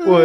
[0.05, 0.19] Pô,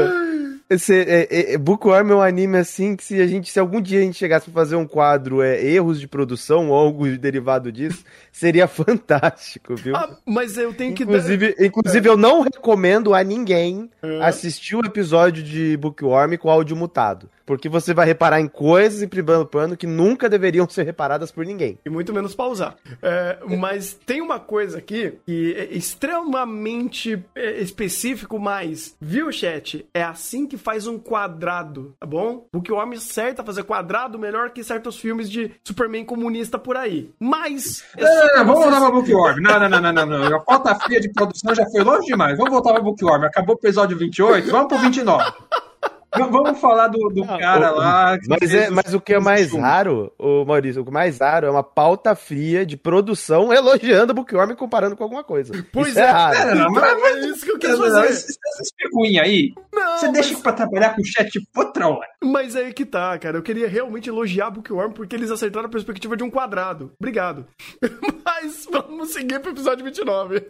[0.69, 3.99] esse, é, é, Bookworm é um anime assim que se a gente, se algum dia
[3.99, 8.03] a gente chegasse pra fazer um quadro é, erros de produção ou algo derivado disso,
[8.33, 9.95] seria fantástico, viu?
[9.95, 14.21] Ah, mas eu tenho que Inclusive, inclusive eu não recomendo a ninguém É.
[14.21, 17.29] assistir o episódio de Bookworm com áudio mutado.
[17.45, 21.45] Porque você vai reparar em coisas em primeiro plano que nunca deveriam ser reparadas por
[21.45, 21.79] ninguém.
[21.85, 22.75] E muito menos pausar.
[23.01, 29.66] É, mas tem uma coisa aqui que é extremamente é, específico, mas, viu, chat?
[29.93, 32.47] É assim que faz um quadrado, tá bom?
[32.53, 36.77] O que o homem acerta fazer quadrado melhor que certos filmes de Superman comunista por
[36.77, 37.11] aí.
[37.19, 37.83] Mas.
[37.95, 39.41] é Não, não, pra não, vamos voltar pra Bookworm.
[39.41, 40.35] Não, não, não, não, não, não.
[40.37, 42.37] A pauta fria de produção já foi longe demais.
[42.37, 43.25] Vamos voltar pra Bookworm.
[43.25, 45.33] Acabou o episódio 28, vamos pro 29.
[46.15, 48.17] Vamos falar do, do cara o- lá.
[48.17, 51.19] que Mas, é, mas o que é mais raro, ô Maurício, o que é mais
[51.19, 55.53] raro é uma pauta fria de produção elogiando Bookworm e comparando com alguma coisa.
[55.71, 56.03] Pois Isso é.
[56.03, 56.55] é raro.
[56.55, 58.05] Não, não, mas, mas, É isso que eu não, fazer.
[58.07, 58.37] esses
[58.77, 62.07] picuinha aí, Não, você mas- deixa pra trabalhar com o chat outra hora.
[62.23, 63.37] Mas aí que tá, cara.
[63.37, 66.91] Eu queria realmente elogiar Bookworm porque eles acertaram a perspectiva de um quadrado.
[66.99, 67.45] Obrigado.
[68.25, 70.41] Mas vamos seguir pro episódio 29.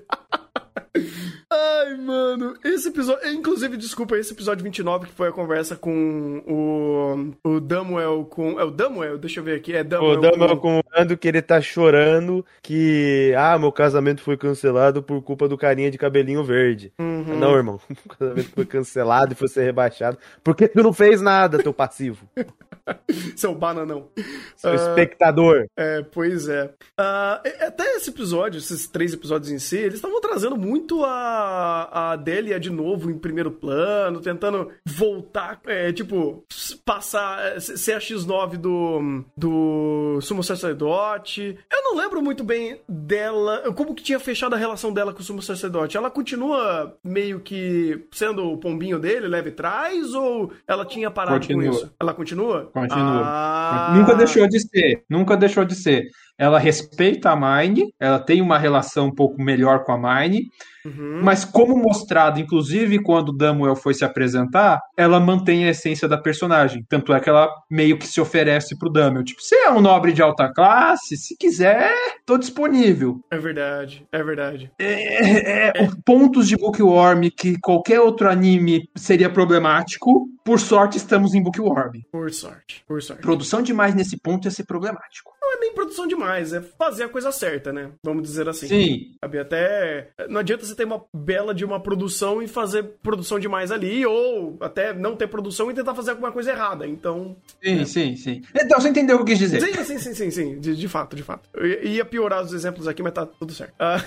[1.50, 2.56] Ai, mano.
[2.64, 3.30] Esse episódio.
[3.30, 7.50] Inclusive, desculpa, esse episódio 29 que foi a conversa com o.
[7.50, 8.60] O Damuel com.
[8.60, 9.18] É o Damuel?
[9.18, 9.74] Deixa eu ver aqui.
[9.74, 10.18] É Damuel.
[10.18, 15.48] O Dama contando que ele tá chorando que, ah, meu casamento foi cancelado por culpa
[15.48, 16.92] do carinha de cabelinho verde.
[17.00, 17.40] Uhum.
[17.40, 21.62] Não, irmão, o casamento foi cancelado e foi ser rebaixado porque tu não fez nada,
[21.62, 22.28] teu passivo,
[23.36, 24.08] Seu bananão.
[24.56, 24.76] seu Ah.
[24.76, 25.68] espectador.
[25.78, 26.72] É, pois é.
[26.98, 32.12] Ah, e- até esse episódio, esses três episódios em si, eles estavam trazendo muito a,
[32.12, 36.44] a Delia de novo em primeiro plano, tentando voltar, é, tipo,
[36.86, 41.58] passar, é, ser a X9 do, do Sumo Sacerdote.
[41.72, 45.24] Eu não lembro muito bem dela, como que tinha fechado a relação dela com o
[45.24, 45.98] Sumo Sacerdote.
[45.98, 51.64] Ela continua meio que sendo o pombinho dele, leve trás, ou ela tinha parado Continua.
[51.64, 51.94] com isso?
[52.00, 52.70] Ela continua?
[52.78, 53.24] Continua.
[53.26, 53.94] Ah.
[53.96, 55.04] Nunca deixou de ser.
[55.10, 56.04] Nunca deixou de ser.
[56.38, 60.42] Ela respeita a Mine, ela tem uma relação um pouco melhor com a Mine,
[60.88, 61.20] Uhum.
[61.22, 66.86] mas como mostrado, inclusive quando Damuel foi se apresentar, ela mantém a essência da personagem.
[66.88, 69.24] Tanto é que ela meio que se oferece pro Damuel.
[69.24, 71.18] Tipo, você é um nobre de alta classe?
[71.18, 71.94] Se quiser,
[72.26, 73.20] tô disponível.
[73.30, 74.72] É verdade, é verdade.
[74.80, 80.30] É, é, os pontos de Bookworm que qualquer outro anime seria problemático.
[80.46, 82.00] Por sorte, estamos em Bookworm.
[82.10, 83.22] Por sorte, por sorte.
[83.22, 85.32] Produção demais nesse ponto ia ser problemático.
[85.42, 87.92] Não é nem produção demais, é fazer a coisa certa, né?
[88.04, 88.68] Vamos dizer assim.
[88.68, 90.10] Sim, Sabe, até.
[90.30, 94.58] Não adianta você ter uma bela de uma produção e fazer produção demais ali, ou
[94.62, 96.88] até não ter produção e tentar fazer alguma coisa errada.
[96.88, 97.36] Então.
[97.64, 98.42] sim, sim, sim.
[98.56, 99.62] Então, você entendeu o que eu quis dizer.
[99.62, 100.60] Sim, sim, sim, sim, sim.
[100.60, 101.50] De, de fato, de fato.
[101.54, 103.74] Eu ia- piorar os exemplos aqui, mas tá tudo certo.
[103.80, 104.02] Ah,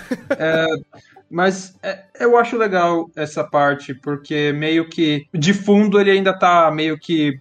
[1.29, 6.69] Mas é, eu acho legal essa parte, porque meio que de fundo ele ainda tá
[6.71, 7.39] meio que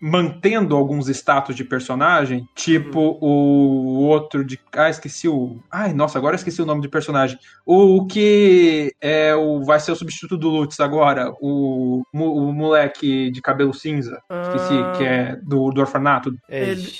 [0.00, 4.58] mantendo alguns status de personagem, tipo o outro de.
[4.72, 5.58] Ah, esqueci o.
[5.70, 7.38] Ai, nossa, agora esqueci o nome de personagem.
[7.64, 13.40] O que é o vai ser o substituto do Lutz agora, o, o moleque de
[13.40, 14.22] cabelo cinza.
[14.30, 14.92] Esqueci, Ah.
[14.96, 16.34] que é do, do orfanato.
[16.48, 16.92] É, Ele-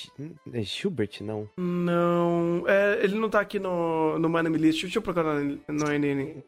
[0.53, 1.49] é Schubert, não.
[1.57, 2.65] não.
[2.67, 4.83] é, ele não tá aqui no, no My Name List.
[4.83, 6.43] Deixa eu procurar no, no NN.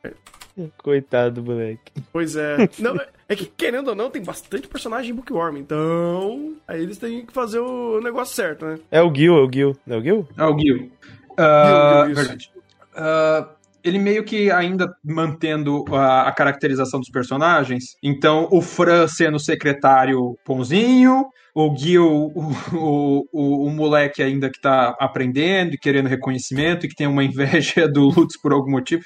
[0.79, 1.93] Coitado, moleque.
[2.13, 2.57] Pois é.
[2.81, 5.57] Não, é- é que, querendo ou não, tem bastante personagem em Bookworm.
[5.59, 8.79] Então, aí eles têm que fazer o negócio certo, né?
[8.91, 9.77] É o Gil, é o Gil.
[9.87, 10.29] Não é o Gil?
[10.37, 10.91] Ah, o Gil.
[11.37, 12.15] Ah, Gil, isso.
[12.23, 12.53] verdade.
[12.97, 13.49] Ah,
[13.89, 17.97] ele meio que ainda mantendo a, a caracterização dos personagens.
[18.03, 21.27] Então, o Fran sendo secretário bonzinho,
[21.67, 26.89] o Gil, o, o, o, o moleque ainda que tá aprendendo e querendo reconhecimento e
[26.89, 29.03] que tem uma inveja do Lutz por algum motivo.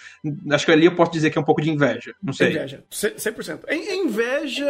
[0.51, 2.15] Acho que ali eu posso dizer que é um pouco de inveja.
[2.23, 2.51] Não sei.
[2.51, 2.83] Inveja.
[2.91, 3.61] Ce- 100%.
[3.67, 4.67] É é inveja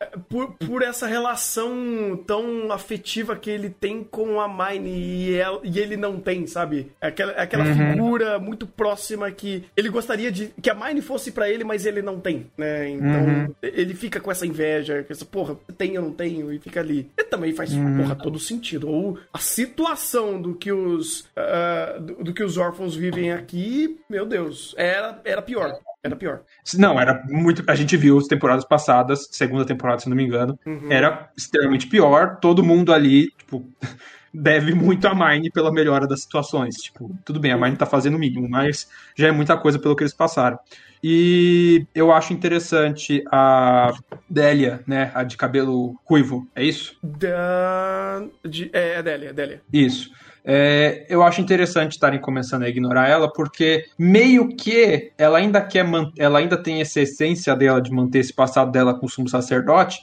[0.00, 5.60] é, por, por essa relação tão afetiva que ele tem com a Mine e, ela-
[5.62, 6.90] e ele não tem, sabe?
[7.00, 11.48] É aquela, aquela figura muito próxima que ele gostaria de que a Mine fosse pra
[11.50, 12.88] ele, mas ele não tem, né?
[12.90, 16.80] Então ele fica com essa inveja, com essa porra, tem ou não tenho, e fica
[16.80, 16.93] ali.
[16.94, 17.10] Ali.
[17.18, 18.88] E também faz porra, todo sentido.
[18.88, 24.24] Ou a situação do que os ah, do, do que os órfãos vivem aqui, meu
[24.24, 25.72] Deus, era, era pior.
[26.02, 26.42] Era pior.
[26.76, 27.64] Não, era muito.
[27.66, 30.58] A gente viu as temporadas passadas, segunda temporada, se não me engano.
[30.90, 32.38] Era extremamente pior.
[32.40, 33.66] Todo mundo ali, tipo,
[34.32, 36.74] deve muito a Mine pela melhora das situações.
[36.76, 39.96] Tipo, tudo bem, a Mine tá fazendo o mínimo, mas já é muita coisa pelo
[39.96, 40.58] que eles passaram.
[41.06, 43.92] E eu acho interessante a
[44.26, 45.12] Délia, né?
[45.14, 46.96] A de cabelo ruivo, é isso?
[47.02, 48.24] Da...
[48.42, 48.70] De...
[48.72, 49.62] É, é Délia, é Délia.
[49.70, 50.10] Isso.
[50.42, 55.84] É, eu acho interessante estarem começando a ignorar ela, porque meio que ela ainda quer
[55.84, 59.28] man- ela ainda tem essa essência dela de manter esse passado dela com o sumo
[59.28, 59.98] sacerdote,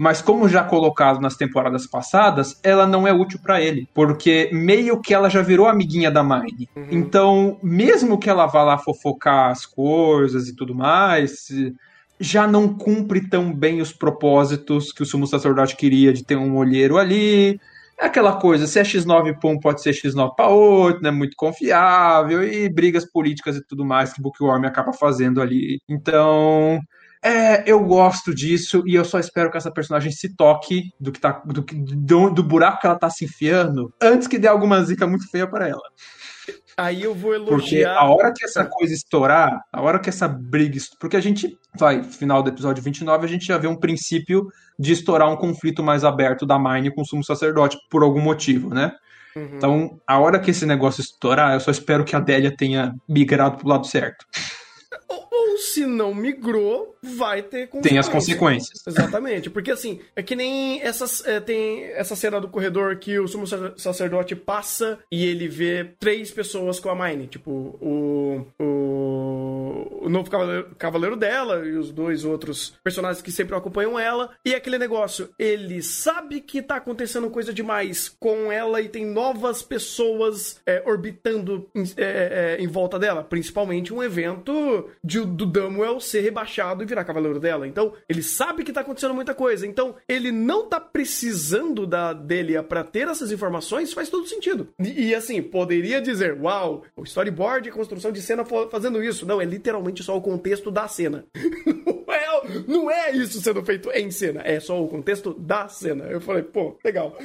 [0.00, 4.98] mas como já colocado nas temporadas passadas, ela não é útil pra ele, porque meio
[4.98, 6.70] que ela já virou amiguinha da Mine.
[6.90, 11.48] Então, mesmo que ela vá lá fofocar as coisas e tudo mais,
[12.18, 16.56] já não cumpre tão bem os propósitos que o sumo sacerdote queria de ter um
[16.56, 17.60] olheiro ali.
[18.00, 21.12] É aquela coisa, se é X9 pra um, pode ser X9 para outro, não é
[21.12, 25.78] muito confiável, e brigas políticas e tudo mais que Bookworm acaba fazendo ali.
[25.86, 26.80] Então,
[27.22, 31.20] é, eu gosto disso e eu só espero que essa personagem se toque do que
[31.20, 35.06] tá do, do, do buraco que ela tá se enfiando antes que dê alguma zica
[35.06, 35.82] muito feia para ela.
[36.76, 37.94] Aí eu vou Porque elogiar.
[37.94, 40.78] a hora que essa coisa estourar, a hora que essa briga.
[40.98, 44.92] Porque a gente vai, final do episódio 29, a gente já vê um princípio de
[44.92, 48.92] estourar um conflito mais aberto da Mine com o sumo sacerdote, por algum motivo, né?
[49.36, 49.50] Uhum.
[49.56, 53.58] Então, a hora que esse negócio estourar, eu só espero que a Délia tenha migrado
[53.58, 54.24] pro lado certo.
[55.60, 58.70] Se não migrou, vai ter Tem as consequências.
[58.82, 58.86] consequências.
[58.86, 63.28] Exatamente, porque assim, é que nem essas, é, tem essa cena do corredor que o
[63.28, 69.59] sumo sacer- sacerdote passa e ele vê três pessoas com a Mine, tipo, o, o
[70.10, 74.78] novo cavaleiro, cavaleiro dela e os dois outros personagens que sempre acompanham ela, e aquele
[74.78, 80.82] negócio, ele sabe que tá acontecendo coisa demais com ela e tem novas pessoas é,
[80.86, 86.82] orbitando em, é, é, em volta dela, principalmente um evento de, do Damuel ser rebaixado
[86.82, 87.66] e virar cavaleiro dela.
[87.66, 89.66] Então, ele sabe que tá acontecendo muita coisa.
[89.66, 94.68] Então, ele não tá precisando da Delia pra ter essas informações, faz todo sentido.
[94.78, 99.26] E, e, assim, poderia dizer, uau, o storyboard e construção de cena fazendo isso.
[99.26, 101.24] Não, é literalmente só o contexto da cena.
[101.66, 106.04] não, é, não é isso sendo feito em cena, é só o contexto da cena.
[106.04, 107.16] Eu falei, pô, legal.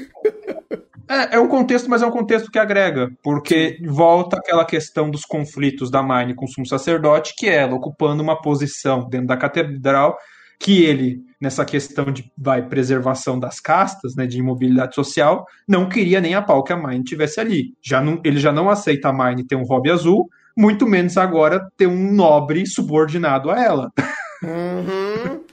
[1.07, 5.23] É, é um contexto, mas é um contexto que agrega, porque volta aquela questão dos
[5.23, 9.37] conflitos da Mine com o sumo sacerdote, que é ela ocupando uma posição dentro da
[9.37, 10.17] catedral,
[10.59, 16.21] que ele, nessa questão de vai, preservação das castas, né, de imobilidade social, não queria
[16.21, 17.73] nem a pau que a Mine tivesse ali.
[17.81, 21.67] Já não, ele já não aceita a Mine ter um hobby azul, muito menos agora
[21.77, 23.91] ter um nobre subordinado a ela.
[24.43, 25.43] Uhum.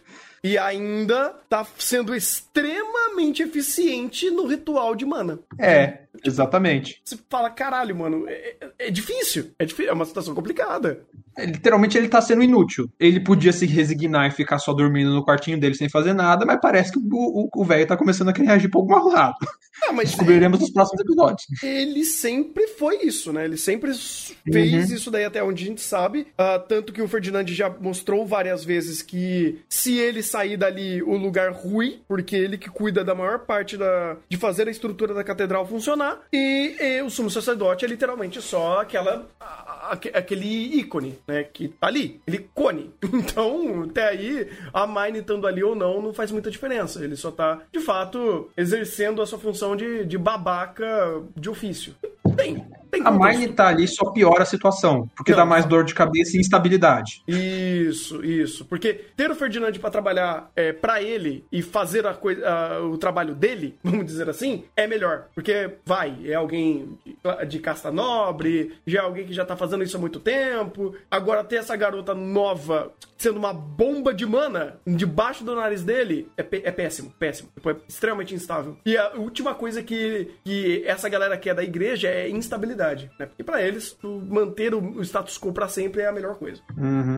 [0.45, 5.38] E ainda tá sendo extremamente eficiente no ritual de mana.
[5.59, 7.01] É, exatamente.
[7.05, 9.51] Você fala, caralho, mano, é, é- é difícil.
[9.59, 11.03] É difícil, é uma situação complicada.
[11.37, 12.90] É, Literalmente ele tá sendo inútil.
[13.01, 16.61] Ele podia se resignar e ficar só dormindo no quartinho dele sem fazer nada, mas
[16.61, 19.37] parece que o- velho tá começando a querer reagir um pouco mais lado.
[19.85, 21.46] Ah, mas Descobriremos nos próximos episódios.
[21.62, 23.44] ele sempre foi isso, né?
[23.46, 26.27] Ele sempre fez isso daí até onde a gente sabe.
[26.37, 31.16] Ah, tanto que o Ferdinand já mostrou várias vezes que se ele sair dali, o
[31.16, 35.25] lugar rui, porque ele que cuida da maior parte da, de fazer a estrutura da
[35.25, 36.02] catedral funcionar.
[36.33, 39.27] E, e o sumo sacerdote é literalmente só aquela.
[39.41, 40.47] a- aque- aquele
[40.79, 41.43] ícone, né?
[41.45, 42.21] Que tá ali.
[42.27, 42.91] Ele cone.
[43.12, 47.03] Então, até aí, a Mine estando ali ou não, não faz muita diferença.
[47.05, 51.95] Ele só tá, de fato, exercendo a sua função de, de babaca de ofício.
[52.37, 53.11] Tem, tem A.
[53.11, 56.40] Mine tá ali só piora a situação, porque Não, dá mais dor de cabeça e
[56.40, 57.22] instabilidade.
[57.26, 58.64] Isso, isso.
[58.66, 62.98] Porque ter o Ferdinand pra trabalhar é, para ele e fazer a coi- a- o
[62.98, 65.28] trabalho dele, vamos dizer assim, é melhor.
[65.35, 69.83] Porque vai, é alguém de, de casta nobre, já é alguém que já tá fazendo
[69.83, 70.94] isso há muito tempo.
[71.11, 76.40] Agora ter essa garota nova sendo uma bomba de mana debaixo do nariz dele é,
[76.40, 77.48] é péssimo, péssimo.
[77.55, 78.76] Tipo, É extremamente instável.
[78.85, 82.82] E a última coisa que, que essa galera quer da igreja é instabilidade.
[83.18, 83.29] Né?
[83.38, 86.61] E pra eles, manter o, status quo pra sempre é a melhor coisa.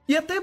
[0.09, 0.37] E até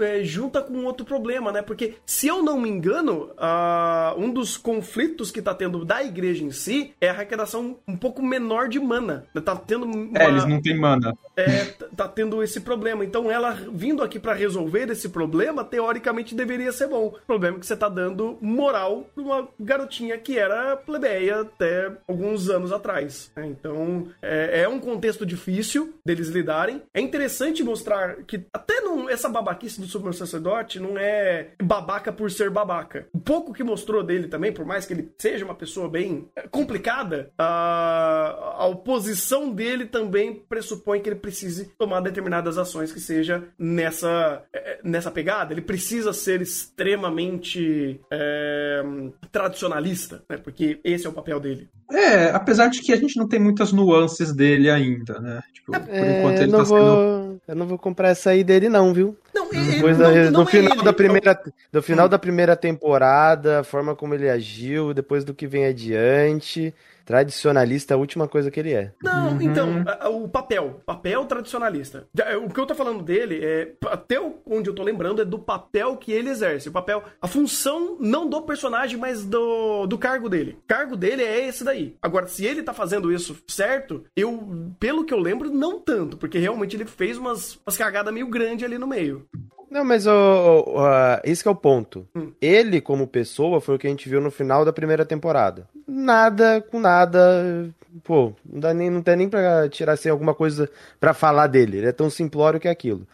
[0.00, 1.62] é, junta com outro problema, né?
[1.62, 6.44] Porque, se eu não me engano, ah, um dos conflitos que tá tendo da igreja
[6.44, 9.26] em si é a arrecadação um pouco menor de mana.
[9.44, 11.14] Tá tendo uma, É, eles não têm mana.
[11.36, 11.64] é,
[11.96, 13.04] tá tendo esse problema.
[13.04, 17.06] Então, ela vindo aqui pra resolver resolver esse problema, teoricamente deveria ser bom.
[17.06, 21.92] O problema é que você tá dando moral pra uma garotinha que era plebeia até
[22.08, 23.30] alguns anos atrás.
[23.36, 23.46] né?
[23.46, 26.82] Então, é, é um contexto difícil deles lidarem.
[26.92, 32.30] É interessante mostrar que até não, essa babaquice do sumo sacerdote não é babaca por
[32.30, 33.06] ser babaca.
[33.12, 36.46] O pouco que mostrou dele também, por mais que ele seja uma pessoa bem é,
[36.48, 43.44] complicada, a, a oposição dele também pressupõe que ele precise tomar determinadas ações que seja
[43.58, 45.52] nessa, é, nessa pegada.
[45.52, 48.82] Ele precisa ser extremamente é,
[49.30, 50.36] tradicionalista, né?
[50.36, 51.68] Porque esse é o papel dele.
[51.90, 54.03] É, apesar de que a gente não tem muitas nuances
[54.34, 55.40] dele ainda, né?
[55.52, 56.78] Tipo, por É, enquanto eu, ele não tá sendo.
[56.78, 59.16] vou, eu não vou comprar essa aí dele, não, viu?
[59.34, 60.82] Não, ele, Depois não, da- não no é final ele.
[60.84, 61.34] da primeira,
[61.72, 61.82] do Hum.
[61.82, 66.72] final da primeira temporada, a forma como ele agiu, depois do que vem adiante,
[67.04, 68.92] tradicionalista, é a última coisa que ele é.
[69.02, 72.06] Não, então, a- a- o papel, papel tradicionalista.
[72.18, 75.38] É, O que eu tô falando dele é, até onde eu tô lembrando, é do
[75.38, 76.68] papel que ele exerce.
[76.68, 80.58] O papel, a função não do personagem, mas do, do cargo dele.
[80.64, 81.96] O cargo dele é esse daí.
[82.02, 86.38] Agora, se ele tá fazendo isso certo, eu, pelo que eu lembro, não tanto, porque
[86.38, 89.26] realmente ele fez umas, umas cagadas meio grandes ali no meio.
[89.74, 92.06] Não, mas o, o- o- esse que é o ponto.
[92.14, 92.30] Hum.
[92.40, 95.66] Ele, como pessoa, foi o que a gente viu no final da primeira temporada.
[95.88, 97.68] Nada com nada.
[98.04, 100.70] Pô, não, dá nem, não tem nem pra tirar assim, alguma coisa
[101.00, 101.78] pra falar dele.
[101.78, 103.04] Ele é tão simplório que aquilo.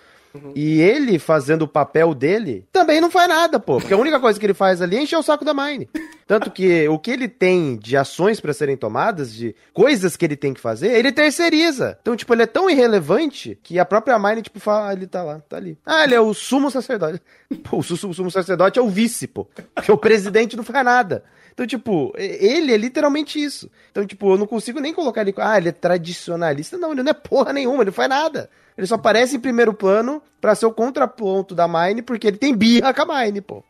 [0.54, 3.78] E ele fazendo o papel dele também não faz nada, pô.
[3.78, 5.88] Porque a única coisa que ele faz ali é encher o saco da Mine.
[6.26, 10.36] Tanto que o que ele tem de ações pra serem tomadas, de coisas que ele
[10.36, 11.98] tem que fazer, ele terceiriza.
[12.00, 15.22] Então, tipo, ele é tão irrelevante que a própria Mine, tipo, fala, ah, ele tá
[15.22, 15.76] lá, tá ali.
[15.84, 17.20] Ah, ele é o sumo sacerdote.
[17.68, 19.48] Pô, o sumo sacerdote é o vice, pô.
[19.74, 21.24] Porque o presidente não faz nada.
[21.53, 23.70] Então, tipo, ele é literalmente isso.
[23.90, 25.34] Então, tipo, eu não consigo nem colocar ele.
[25.38, 26.78] Ah, ele é tradicionalista.
[26.78, 28.48] Não, ele não é porra nenhuma, ele não faz nada.
[28.76, 32.55] Ele só aparece em primeiro plano pra ser o contraponto da Mine, porque ele tem
[32.57, 33.62] birra com a Mine, pô.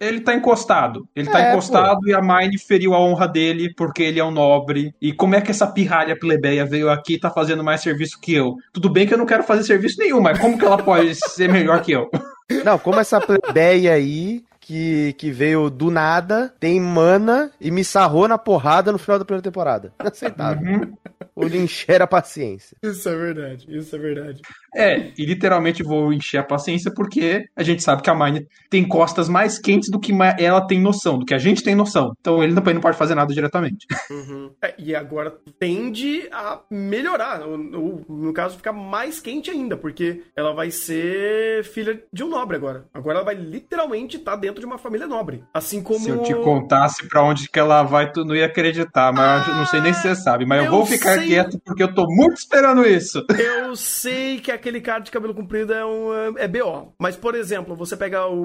[0.00, 1.08] Ele tá encostado.
[1.14, 4.30] Ele tá É, encostado e a Mine feriu a honra dele porque ele é um
[4.30, 4.94] nobre.
[5.00, 8.32] E como é que essa pirralha plebeia veio aqui e tá fazendo mais serviço que
[8.32, 8.54] eu?
[8.72, 11.48] Tudo bem que eu não quero fazer serviço nenhum, mas como que ela pode ser
[11.50, 12.08] melhor que eu?
[12.64, 18.28] Não, como essa plebeia aí, que, que veio do nada, tem mana e me sarrou
[18.28, 19.94] na porrada no final da primeira temporada.
[19.98, 20.62] Inaceitável.
[20.62, 20.94] Uhum.
[21.34, 22.76] O lhe encher a paciência.
[22.82, 24.42] Isso é verdade, isso é verdade.
[24.74, 28.86] É, e literalmente vou encher a paciência porque a gente sabe que a Mine tem
[28.86, 32.12] costas mais quentes do que ela tem noção, do que a gente tem noção.
[32.20, 33.86] Então ele também não pode fazer nada diretamente.
[34.60, 40.22] É, e agora tende a melhorar, ou, ou, no caso ficar mais quente ainda, porque
[40.34, 42.86] ela vai ser filha de um nobre agora.
[42.92, 45.44] Agora ela vai literalmente estar dentro de uma família nobre.
[45.52, 46.00] Assim como.
[46.00, 49.54] Se eu te contasse pra onde que ela vai, tu não ia acreditar, mas eu
[49.54, 50.44] não sei nem se você sabe.
[50.46, 51.28] Mas eu, eu vou ficar sei.
[51.28, 53.24] quieto porque eu tô muito esperando isso.
[53.68, 56.94] Eu sei que aquele cara de cabelo comprido é um é BO.
[56.98, 58.44] Mas, por exemplo, você pega o,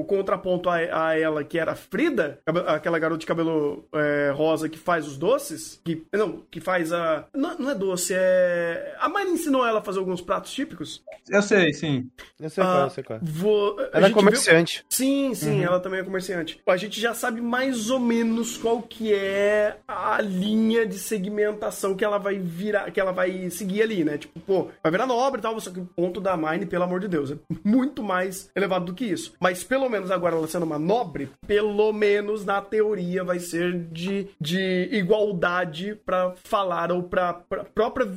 [0.00, 4.68] o contraponto a, a ela, que era a Frida, aquela garota de cabelo é, rosa
[4.68, 6.04] que faz os doces, que.
[6.12, 7.26] Não, que faz a.
[7.34, 8.94] Não, não é doce, é.
[8.98, 11.02] A mãe ensinou ela a fazer alguns pratos típicos.
[11.28, 12.08] Eu sei, sim.
[12.40, 13.18] Eu sei qual, eu sei qual.
[13.22, 14.84] Vou, a Ela é gente viu- comerciante.
[15.06, 16.60] Sim, sim, ela também é comerciante.
[16.66, 22.04] A gente já sabe mais ou menos qual que é a linha de segmentação que
[22.04, 24.18] ela vai virar, que ela vai seguir ali, né?
[24.18, 26.98] Tipo, pô, vai virar nobre e tal, só que o ponto da Mine, pelo amor
[27.00, 29.34] de Deus, é muito mais elevado do que isso.
[29.40, 34.28] Mas pelo menos agora ela sendo uma nobre, pelo menos na teoria vai ser de,
[34.40, 38.08] de igualdade pra falar ou pra, pra própria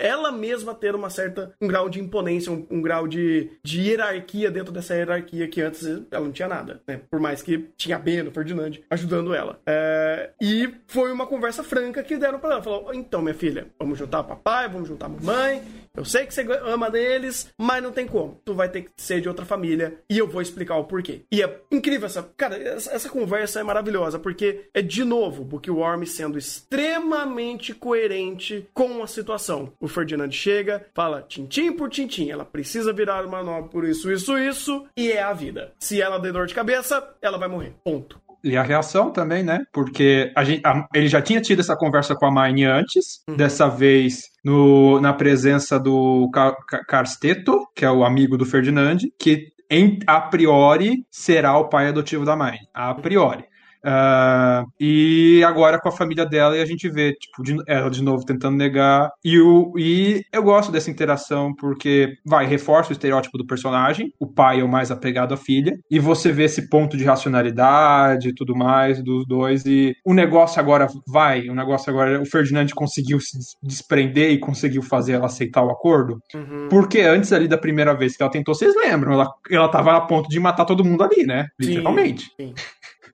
[0.00, 4.50] ela mesma ter uma certa um grau de imponência, um, um grau de, de hierarquia
[4.50, 7.00] dentro dessa hierarquia que antes ela não tinha nada, né?
[7.10, 9.60] Por mais que tinha Beno, Ferdinand ajudando ela.
[9.66, 12.62] É, e foi uma conversa franca que deram pra ela.
[12.62, 15.62] Falou: então, minha filha, vamos juntar papai, vamos juntar mamãe.
[15.94, 18.40] Eu sei que você ama deles, mas não tem como.
[18.44, 21.22] Tu vai ter que ser de outra família e eu vou explicar o porquê.
[21.30, 22.22] E é incrível essa.
[22.34, 29.06] Cara, essa, conversa é maravilhosa porque é de novo Bookworm sendo extremamente coerente com a
[29.06, 29.72] situação.
[29.78, 32.30] O Ferdinand chega, fala tintim por tintim.
[32.30, 34.86] Ela precisa virar uma nova por isso, isso, isso.
[34.96, 35.74] E é a vida.
[35.78, 37.74] Se ela der dor de cabeça, ela vai morrer.
[37.84, 38.21] Ponto.
[38.44, 39.60] E a reação também, né?
[39.72, 43.68] Porque a gente, a- ele já tinha tido essa conversa com a Mine antes, dessa
[43.68, 49.46] vez no, na presença do Ca- Ca- Carsteto, que é o amigo do Ferdinand, que
[49.70, 52.58] em- a priori será o pai adotivo da Mine.
[52.74, 53.44] A priori.
[53.84, 58.02] Ah, e agora com a família dela e a gente vê, tipo, de- ela de
[58.02, 59.10] novo tentando negar.
[59.24, 64.12] E, o, e eu gosto dessa interação porque, vai, reforça o estereótipo do personagem.
[64.18, 65.72] O pai é o mais apegado à filha.
[65.90, 69.64] E você vê esse ponto de racionalidade e tudo mais dos dois.
[69.66, 74.38] E o negócio agora vai, o negócio agora, o Ferdinand conseguiu se des- desprender e
[74.38, 76.18] conseguiu fazer ela aceitar o acordo.
[76.34, 76.68] Uhum.
[76.70, 80.00] Porque antes ali da primeira vez que ela tentou, vocês lembram, ela, ela tava a
[80.00, 81.48] ponto de matar todo mundo ali, né?
[81.60, 81.68] Sim.
[81.70, 82.30] Literalmente.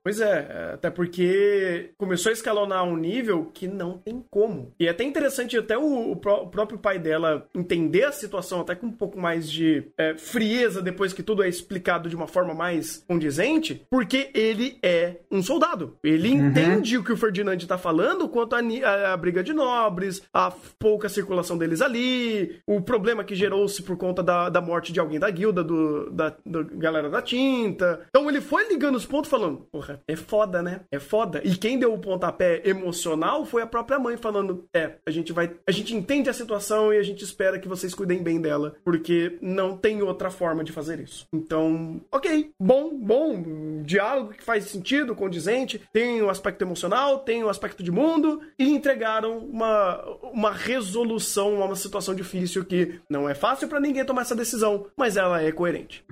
[0.09, 4.72] Pois é, até porque começou a escalonar um nível que não tem como.
[4.80, 8.62] E é até interessante até o, o pró- o próprio pai dela entender a situação
[8.62, 12.26] até com um pouco mais de é, frieza depois que tudo é explicado de uma
[12.26, 15.98] forma mais condizente, porque ele é um soldado.
[16.02, 20.22] Ele entende o que o Ferdinand tá falando quanto ni- a- a briga de nobres,
[20.32, 25.00] a pouca circulação deles ali, o problema que gerou-se por conta da, da morte de
[25.00, 28.06] alguém da guilda, do, da, da galera da tinta.
[28.09, 30.80] Então ele foi ligando os pontos falando, porra, é foda, né?
[30.90, 31.40] É foda.
[31.44, 35.55] E quem deu o pontapé emocional foi a própria mãe falando, é, a gente vai,
[35.66, 39.38] a gente entende a situação e a gente espera que vocês cuidem bem dela, porque
[39.40, 41.26] não tem outra forma de fazer isso.
[41.32, 47.49] Então, ok, bom, bom, diálogo que faz sentido, condizente, tem o aspecto emocional, tem o
[47.49, 53.34] aspecto de mundo, e entregaram uma, uma resolução a uma situação difícil que não é
[53.34, 56.05] fácil pra ninguém tomar essa decisão, mas ela é coerente.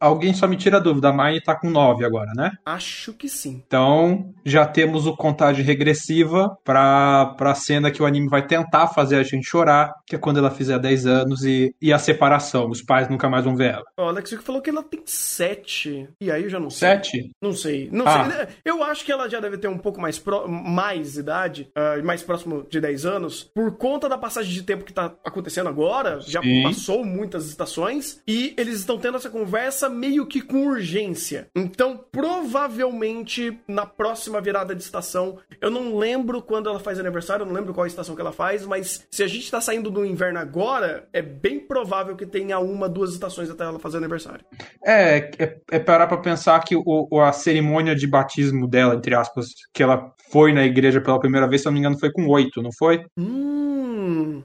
[0.00, 2.50] Alguém só me tira a dúvida, a Mai tá com 9 agora, né?
[2.64, 3.62] Acho que sim.
[3.66, 9.16] Então, já temos o contagem regressiva pra, pra cena que o anime vai tentar fazer
[9.16, 12.68] a gente chorar, que é quando ela fizer 10 anos e, e a separação.
[12.68, 13.84] Os pais nunca mais vão ver ela.
[13.98, 16.08] O Alex Vico falou que ela tem sete.
[16.20, 16.88] E aí eu já não sei.
[16.88, 17.30] 7?
[17.42, 17.88] Não sei.
[17.92, 18.30] Não Ah.
[18.30, 18.46] sei.
[18.64, 22.22] Eu acho que ela já deve ter um pouco mais, pro- mais idade, ah, mais
[22.22, 26.20] próximo de 10 anos, por conta da passagem de tempo que tá acontecendo agora.
[26.20, 26.62] Já Sim.
[26.62, 28.20] passou muitas estações.
[28.26, 31.48] E eles estão tendo essa conversa meio que com urgência.
[31.54, 37.46] Então, provavelmente, na próxima virada de estação, eu não lembro quando ela faz aniversário, eu
[37.46, 40.38] não lembro qual estação que ela faz, mas se a gente tá saindo do inverno
[40.38, 44.44] agora, é bem provável que tenha uma, duas estações até ela fazer aniversário.
[44.84, 49.48] É, é, é parar pra pensar que o, a cerimônia de batismo dela, entre aspas,
[49.72, 52.26] que ela foi na igreja pela primeira vez, se eu não me engano, foi com
[52.26, 53.04] 8, não foi?
[53.16, 53.93] Hum,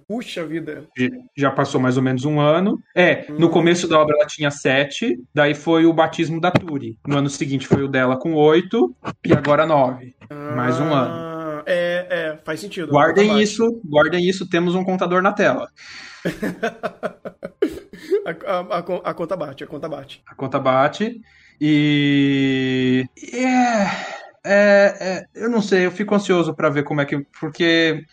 [0.07, 0.85] puxa vida.
[1.35, 2.79] já passou mais ou menos um ano.
[2.95, 6.97] É, no começo da obra ela tinha sete, daí foi o batismo da Turi.
[7.07, 8.95] No ano seguinte foi o dela com oito,
[9.25, 10.15] e agora nove.
[10.55, 11.13] Mais um ano.
[11.13, 12.87] Ah, É, é, faz sentido.
[12.91, 15.69] Guardem isso, guardem isso, temos um contador na tela.
[18.25, 20.21] A, a- a a conta bate, a conta bate.
[20.25, 21.19] A conta bate.
[21.59, 23.05] E.
[23.17, 23.85] e É,
[24.45, 27.19] é, é, eu não sei, eu fico ansioso pra ver como é que.
[27.39, 28.03] Porque.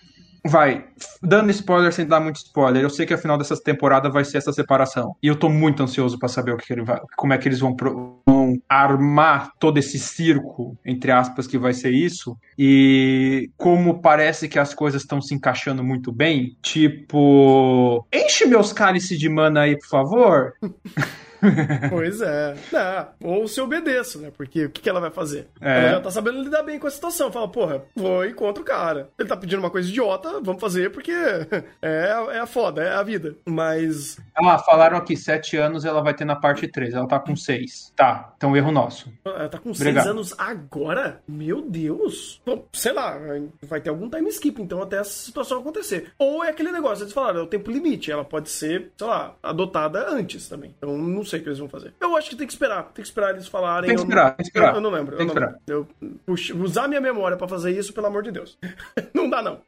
[0.49, 0.85] Vai,
[1.23, 4.39] dando spoiler sem dar muito spoiler, eu sei que a final dessa temporada vai ser
[4.39, 5.17] essa separação.
[5.23, 7.49] E eu tô muito ansioso pra saber o que, que ele vai, como é que
[7.49, 12.37] eles vão, pro- vão armar todo esse circo, entre aspas, que vai ser isso.
[12.59, 19.19] E como parece que as coisas estão se encaixando muito bem, tipo, enche meus cálices
[19.19, 20.53] de mana aí, por favor.
[21.91, 22.55] Pois é.
[22.73, 24.31] Não, ou se obedeço, né?
[24.37, 25.49] Porque o que, que ela vai fazer?
[25.61, 25.81] É.
[25.81, 27.31] Ela já tá sabendo lidar bem com a situação.
[27.31, 29.11] Fala, porra, foi contra o cara.
[29.19, 31.13] Ele tá pedindo uma coisa idiota, vamos fazer porque
[31.83, 33.37] é, é a foda, é a vida.
[33.47, 34.19] Mas.
[34.35, 37.93] Ah, falaram aqui, sete anos ela vai ter na parte 3, ela tá com seis.
[37.97, 39.13] Tá, então erro nosso.
[39.25, 40.05] Ela tá com Obrigado.
[40.05, 41.21] seis anos agora?
[41.27, 42.41] Meu Deus!
[42.45, 43.19] Bom, sei lá,
[43.63, 46.13] vai ter algum time skip, então, até essa situação acontecer.
[46.19, 48.11] Ou é aquele negócio, eles falaram, é o tempo limite.
[48.11, 50.75] Ela pode ser, sei lá, adotada antes também.
[50.77, 51.93] Então, não sei o que eles vão fazer.
[52.01, 52.85] Eu acho que tem que esperar.
[52.85, 53.89] Tem que esperar eles falarem.
[53.89, 54.69] Tem que eu esperar, não- tem que esperar.
[54.71, 55.17] Eu, eu não lembro.
[55.17, 55.57] Tem eu que lembro.
[55.67, 55.87] Eu,
[56.25, 58.57] puxa, usar minha memória pra fazer isso, pelo amor de Deus.
[59.13, 59.61] não dá, não.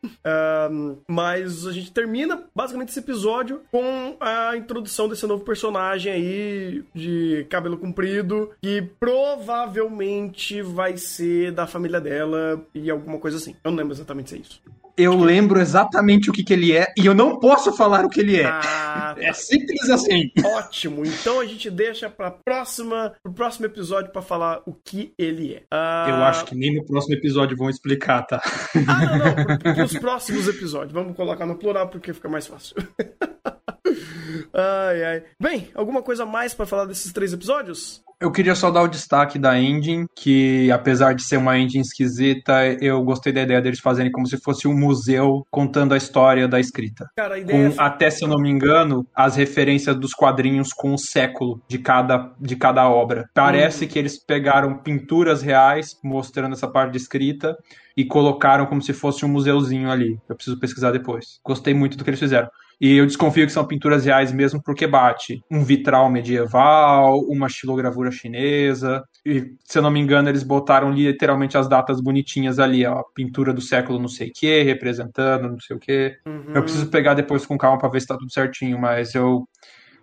[1.09, 7.47] Mas a gente termina, basicamente, esse episódio com a introdução desse novo personagem aí de
[7.51, 13.57] cabelo comprido, que provavelmente vai ser da família dela e alguma coisa assim.
[13.65, 14.61] Eu não lembro exatamente se é isso.
[14.99, 18.18] Eu lembro exatamente o que, que ele é e eu não posso falar o que
[18.20, 18.46] ele é.
[18.46, 20.30] Ah, É simples assim.
[20.44, 21.05] ótimo.
[21.07, 25.62] Então a gente deixa para próxima, pro próximo episódio pra falar o que ele é.
[25.70, 28.42] Ah, Eu acho que nem no próximo episódio vão explicar, tá?
[28.88, 29.59] Ah, não, não.
[29.59, 30.92] pro- Pros próximos episódios.
[30.92, 32.74] Vamos colocar no plural porque fica mais fácil.
[34.53, 35.22] ai, ai.
[35.40, 38.03] Bem, alguma coisa mais pra falar desses três episódios?
[38.21, 42.64] Eu queria só dar o destaque da engine, que apesar de ser uma engine esquisita,
[42.81, 46.59] eu gostei da ideia deles fazerem como se fosse um museu contando a história da
[46.59, 47.09] escrita.
[47.16, 47.87] Cara, a ideia Com, é.
[47.87, 52.33] até se eu não me engano, as referências dos quadrinhos com o século de cada,
[52.41, 53.31] de cada obra.
[53.33, 57.57] Parece que eles pegaram pinturas reais mostrando essa parte de escrita
[57.97, 60.19] e colocaram como se fosse um museuzinho ali.
[60.29, 61.39] Eu preciso pesquisar depois.
[61.45, 62.49] Gostei muito do que eles fizeram.
[62.81, 68.11] E eu desconfio que são pinturas reais mesmo porque bate um vitral medieval, uma estilogravura
[68.11, 69.03] chinesa.
[69.26, 73.03] E, se eu não me engano, eles botaram literalmente as datas bonitinhas ali, ó.
[73.14, 76.16] Pintura do século não sei o que, representando não sei o que.
[76.24, 76.53] Uhum.
[76.55, 79.49] Eu preciso pegar depois com calma pra ver se tá tudo certinho, mas eu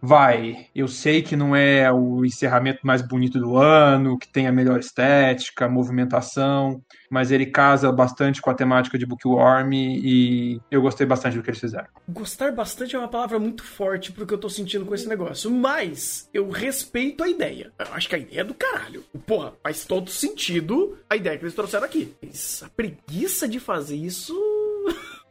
[0.01, 0.67] vai.
[0.75, 4.79] Eu sei que não é o encerramento mais bonito do ano, que tem a melhor
[4.79, 11.37] estética, movimentação, mas ele casa bastante com a temática de Bookworm e eu gostei bastante
[11.37, 11.87] do que eles fizeram.
[12.07, 15.49] Gostar bastante é uma palavra muito forte pro que eu tô sentindo com esse negócio,
[15.49, 17.71] mas eu respeito a ideia.
[17.79, 19.03] Eu acho que a ideia é do caralho.
[19.25, 22.13] Porra, faz todo sentido a ideia que eles trouxeram aqui.
[22.21, 24.35] Mas a preguiça de fazer isso.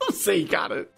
[0.07, 0.89] Não sei, cara.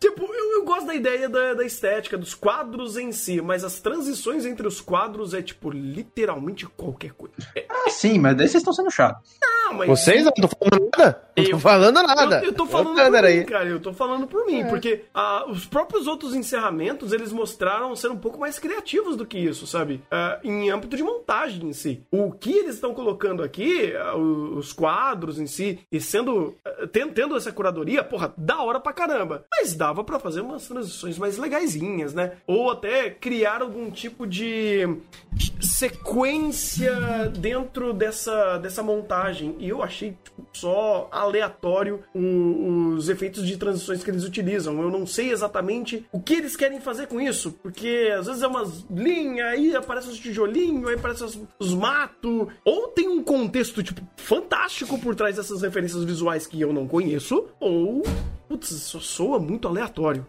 [0.00, 3.80] Tipo, eu, eu gosto da ideia da, da estética, dos quadros em si, mas as
[3.80, 7.34] transições entre os quadros é, tipo, literalmente qualquer coisa.
[7.54, 9.30] É, Ah, sim, mas daí vocês estão sendo chatos.
[9.42, 10.24] ah, mas Vocês?
[10.26, 11.28] Eu não tô falando nada.
[11.36, 12.38] Eu Eu- tô falando nada.
[12.40, 13.38] Eu, eu tô falando Thunder por aí.
[13.38, 13.68] mim, cara.
[13.68, 14.64] Eu tô falando por mim.
[14.66, 19.38] Porque ah, os próprios outros encerramentos, eles mostraram ser um pouco mais criativos do que
[19.38, 20.02] isso, sabe?
[20.10, 22.02] Ah, em âmbito de montagem em si.
[22.10, 26.54] O que eles estão colocando aqui, ah, os quadros em si, e sendo...
[26.64, 29.44] ah, ten- tendo essa curadoria, porra, da hora pra caramba.
[29.50, 32.32] Mas dava pra fazer umas transições mais legaisinhas, né?
[32.46, 34.86] Ou até criar algum tipo de
[35.60, 36.92] sequência
[37.38, 39.54] dentro dessa, dessa montagem.
[39.58, 44.80] E eu achei tipo, só aleatório o- os efeitos de transições que eles utilizam.
[44.80, 48.46] Eu não sei exatamente o que eles querem fazer com isso, porque às vezes é
[48.46, 52.48] umas linhas, aí aparece os tijolinhos, aí aparece os, os matos.
[52.64, 57.46] Ou tem um contexto, tipo, fantástico por trás dessas referências visuais que eu não conheço,
[57.60, 58.02] ou.
[58.54, 60.24] Putz, só soa muito aleatório.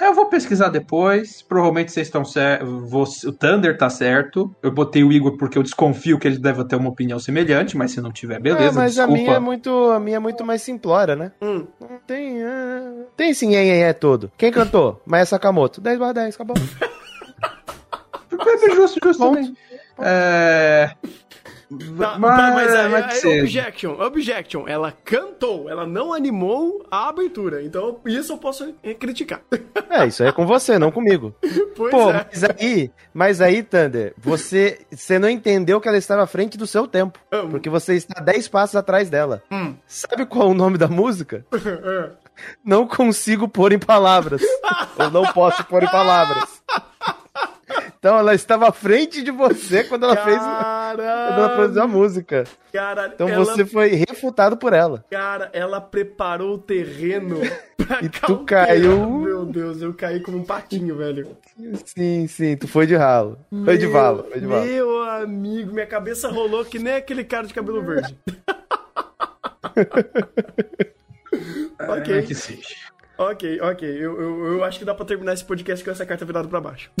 [0.00, 1.42] Eu vou pesquisar depois.
[1.42, 3.22] Provavelmente vocês estão certos.
[3.22, 4.52] O Thunder tá certo.
[4.60, 7.92] Eu botei o Igor porque eu desconfio que ele deve ter uma opinião semelhante, mas
[7.92, 8.64] se não tiver, beleza.
[8.64, 9.12] É, mas a desculpa.
[9.12, 11.30] minha, é muito, a minha é muito mais simplória, né?
[11.40, 11.64] Hum.
[11.80, 12.42] Não tem.
[12.42, 14.32] é, Tem esse nhen é todo.
[14.36, 15.00] Quem cantou?
[15.06, 15.80] Maia Sakamoto.
[15.80, 16.56] 10 barra 10, acabou.
[18.64, 19.56] É justo, justo Ponto.
[19.98, 20.90] É...
[21.98, 28.00] Tá, mas, mas aí, mas objection, objection, ela cantou, ela não animou a abertura, então
[28.04, 29.42] isso eu posso criticar.
[29.90, 31.34] É, isso aí é com você, não comigo.
[31.76, 32.26] pois Pô, é.
[32.30, 36.66] mas aí, mas aí, Thunder, você, você não entendeu que ela estava à frente do
[36.66, 37.18] seu tempo.
[37.32, 37.50] Hum.
[37.50, 39.42] Porque você está 10 passos atrás dela.
[39.50, 39.74] Hum.
[39.86, 41.44] Sabe qual é o nome da música?
[42.64, 44.42] Não consigo pôr em palavras.
[44.98, 46.61] Ou não posso pôr em palavras.
[48.02, 50.36] Então ela estava à frente de você quando ela fez.
[50.36, 52.42] Quando ela produziu a música.
[52.72, 55.04] Caralho, Então ela, você foi refutado por ela.
[55.08, 57.38] cara, ela preparou o terreno
[57.78, 61.36] pra E tu caiu- Meu Deus, eu caí como um patinho, velho.
[61.84, 63.38] Sim, sim, tu foi de ralo.
[63.64, 64.64] Foi de Meu- vala, foi de vala.
[64.64, 68.18] Meu amigo, minha cabeça rolou que nem aquele cara de cabelo verde.
[71.88, 72.18] ok.
[72.18, 72.34] É que.
[73.16, 73.88] Ok, ok.
[73.88, 76.60] Eu, eu, eu acho que dá pra terminar esse podcast com essa carta virada pra
[76.60, 76.90] baixo.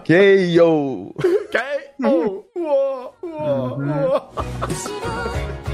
[0.00, 1.14] KO!
[1.52, 2.44] KO!
[2.54, 4.30] Whoa, whoa.
[4.34, 5.73] Mm-hmm.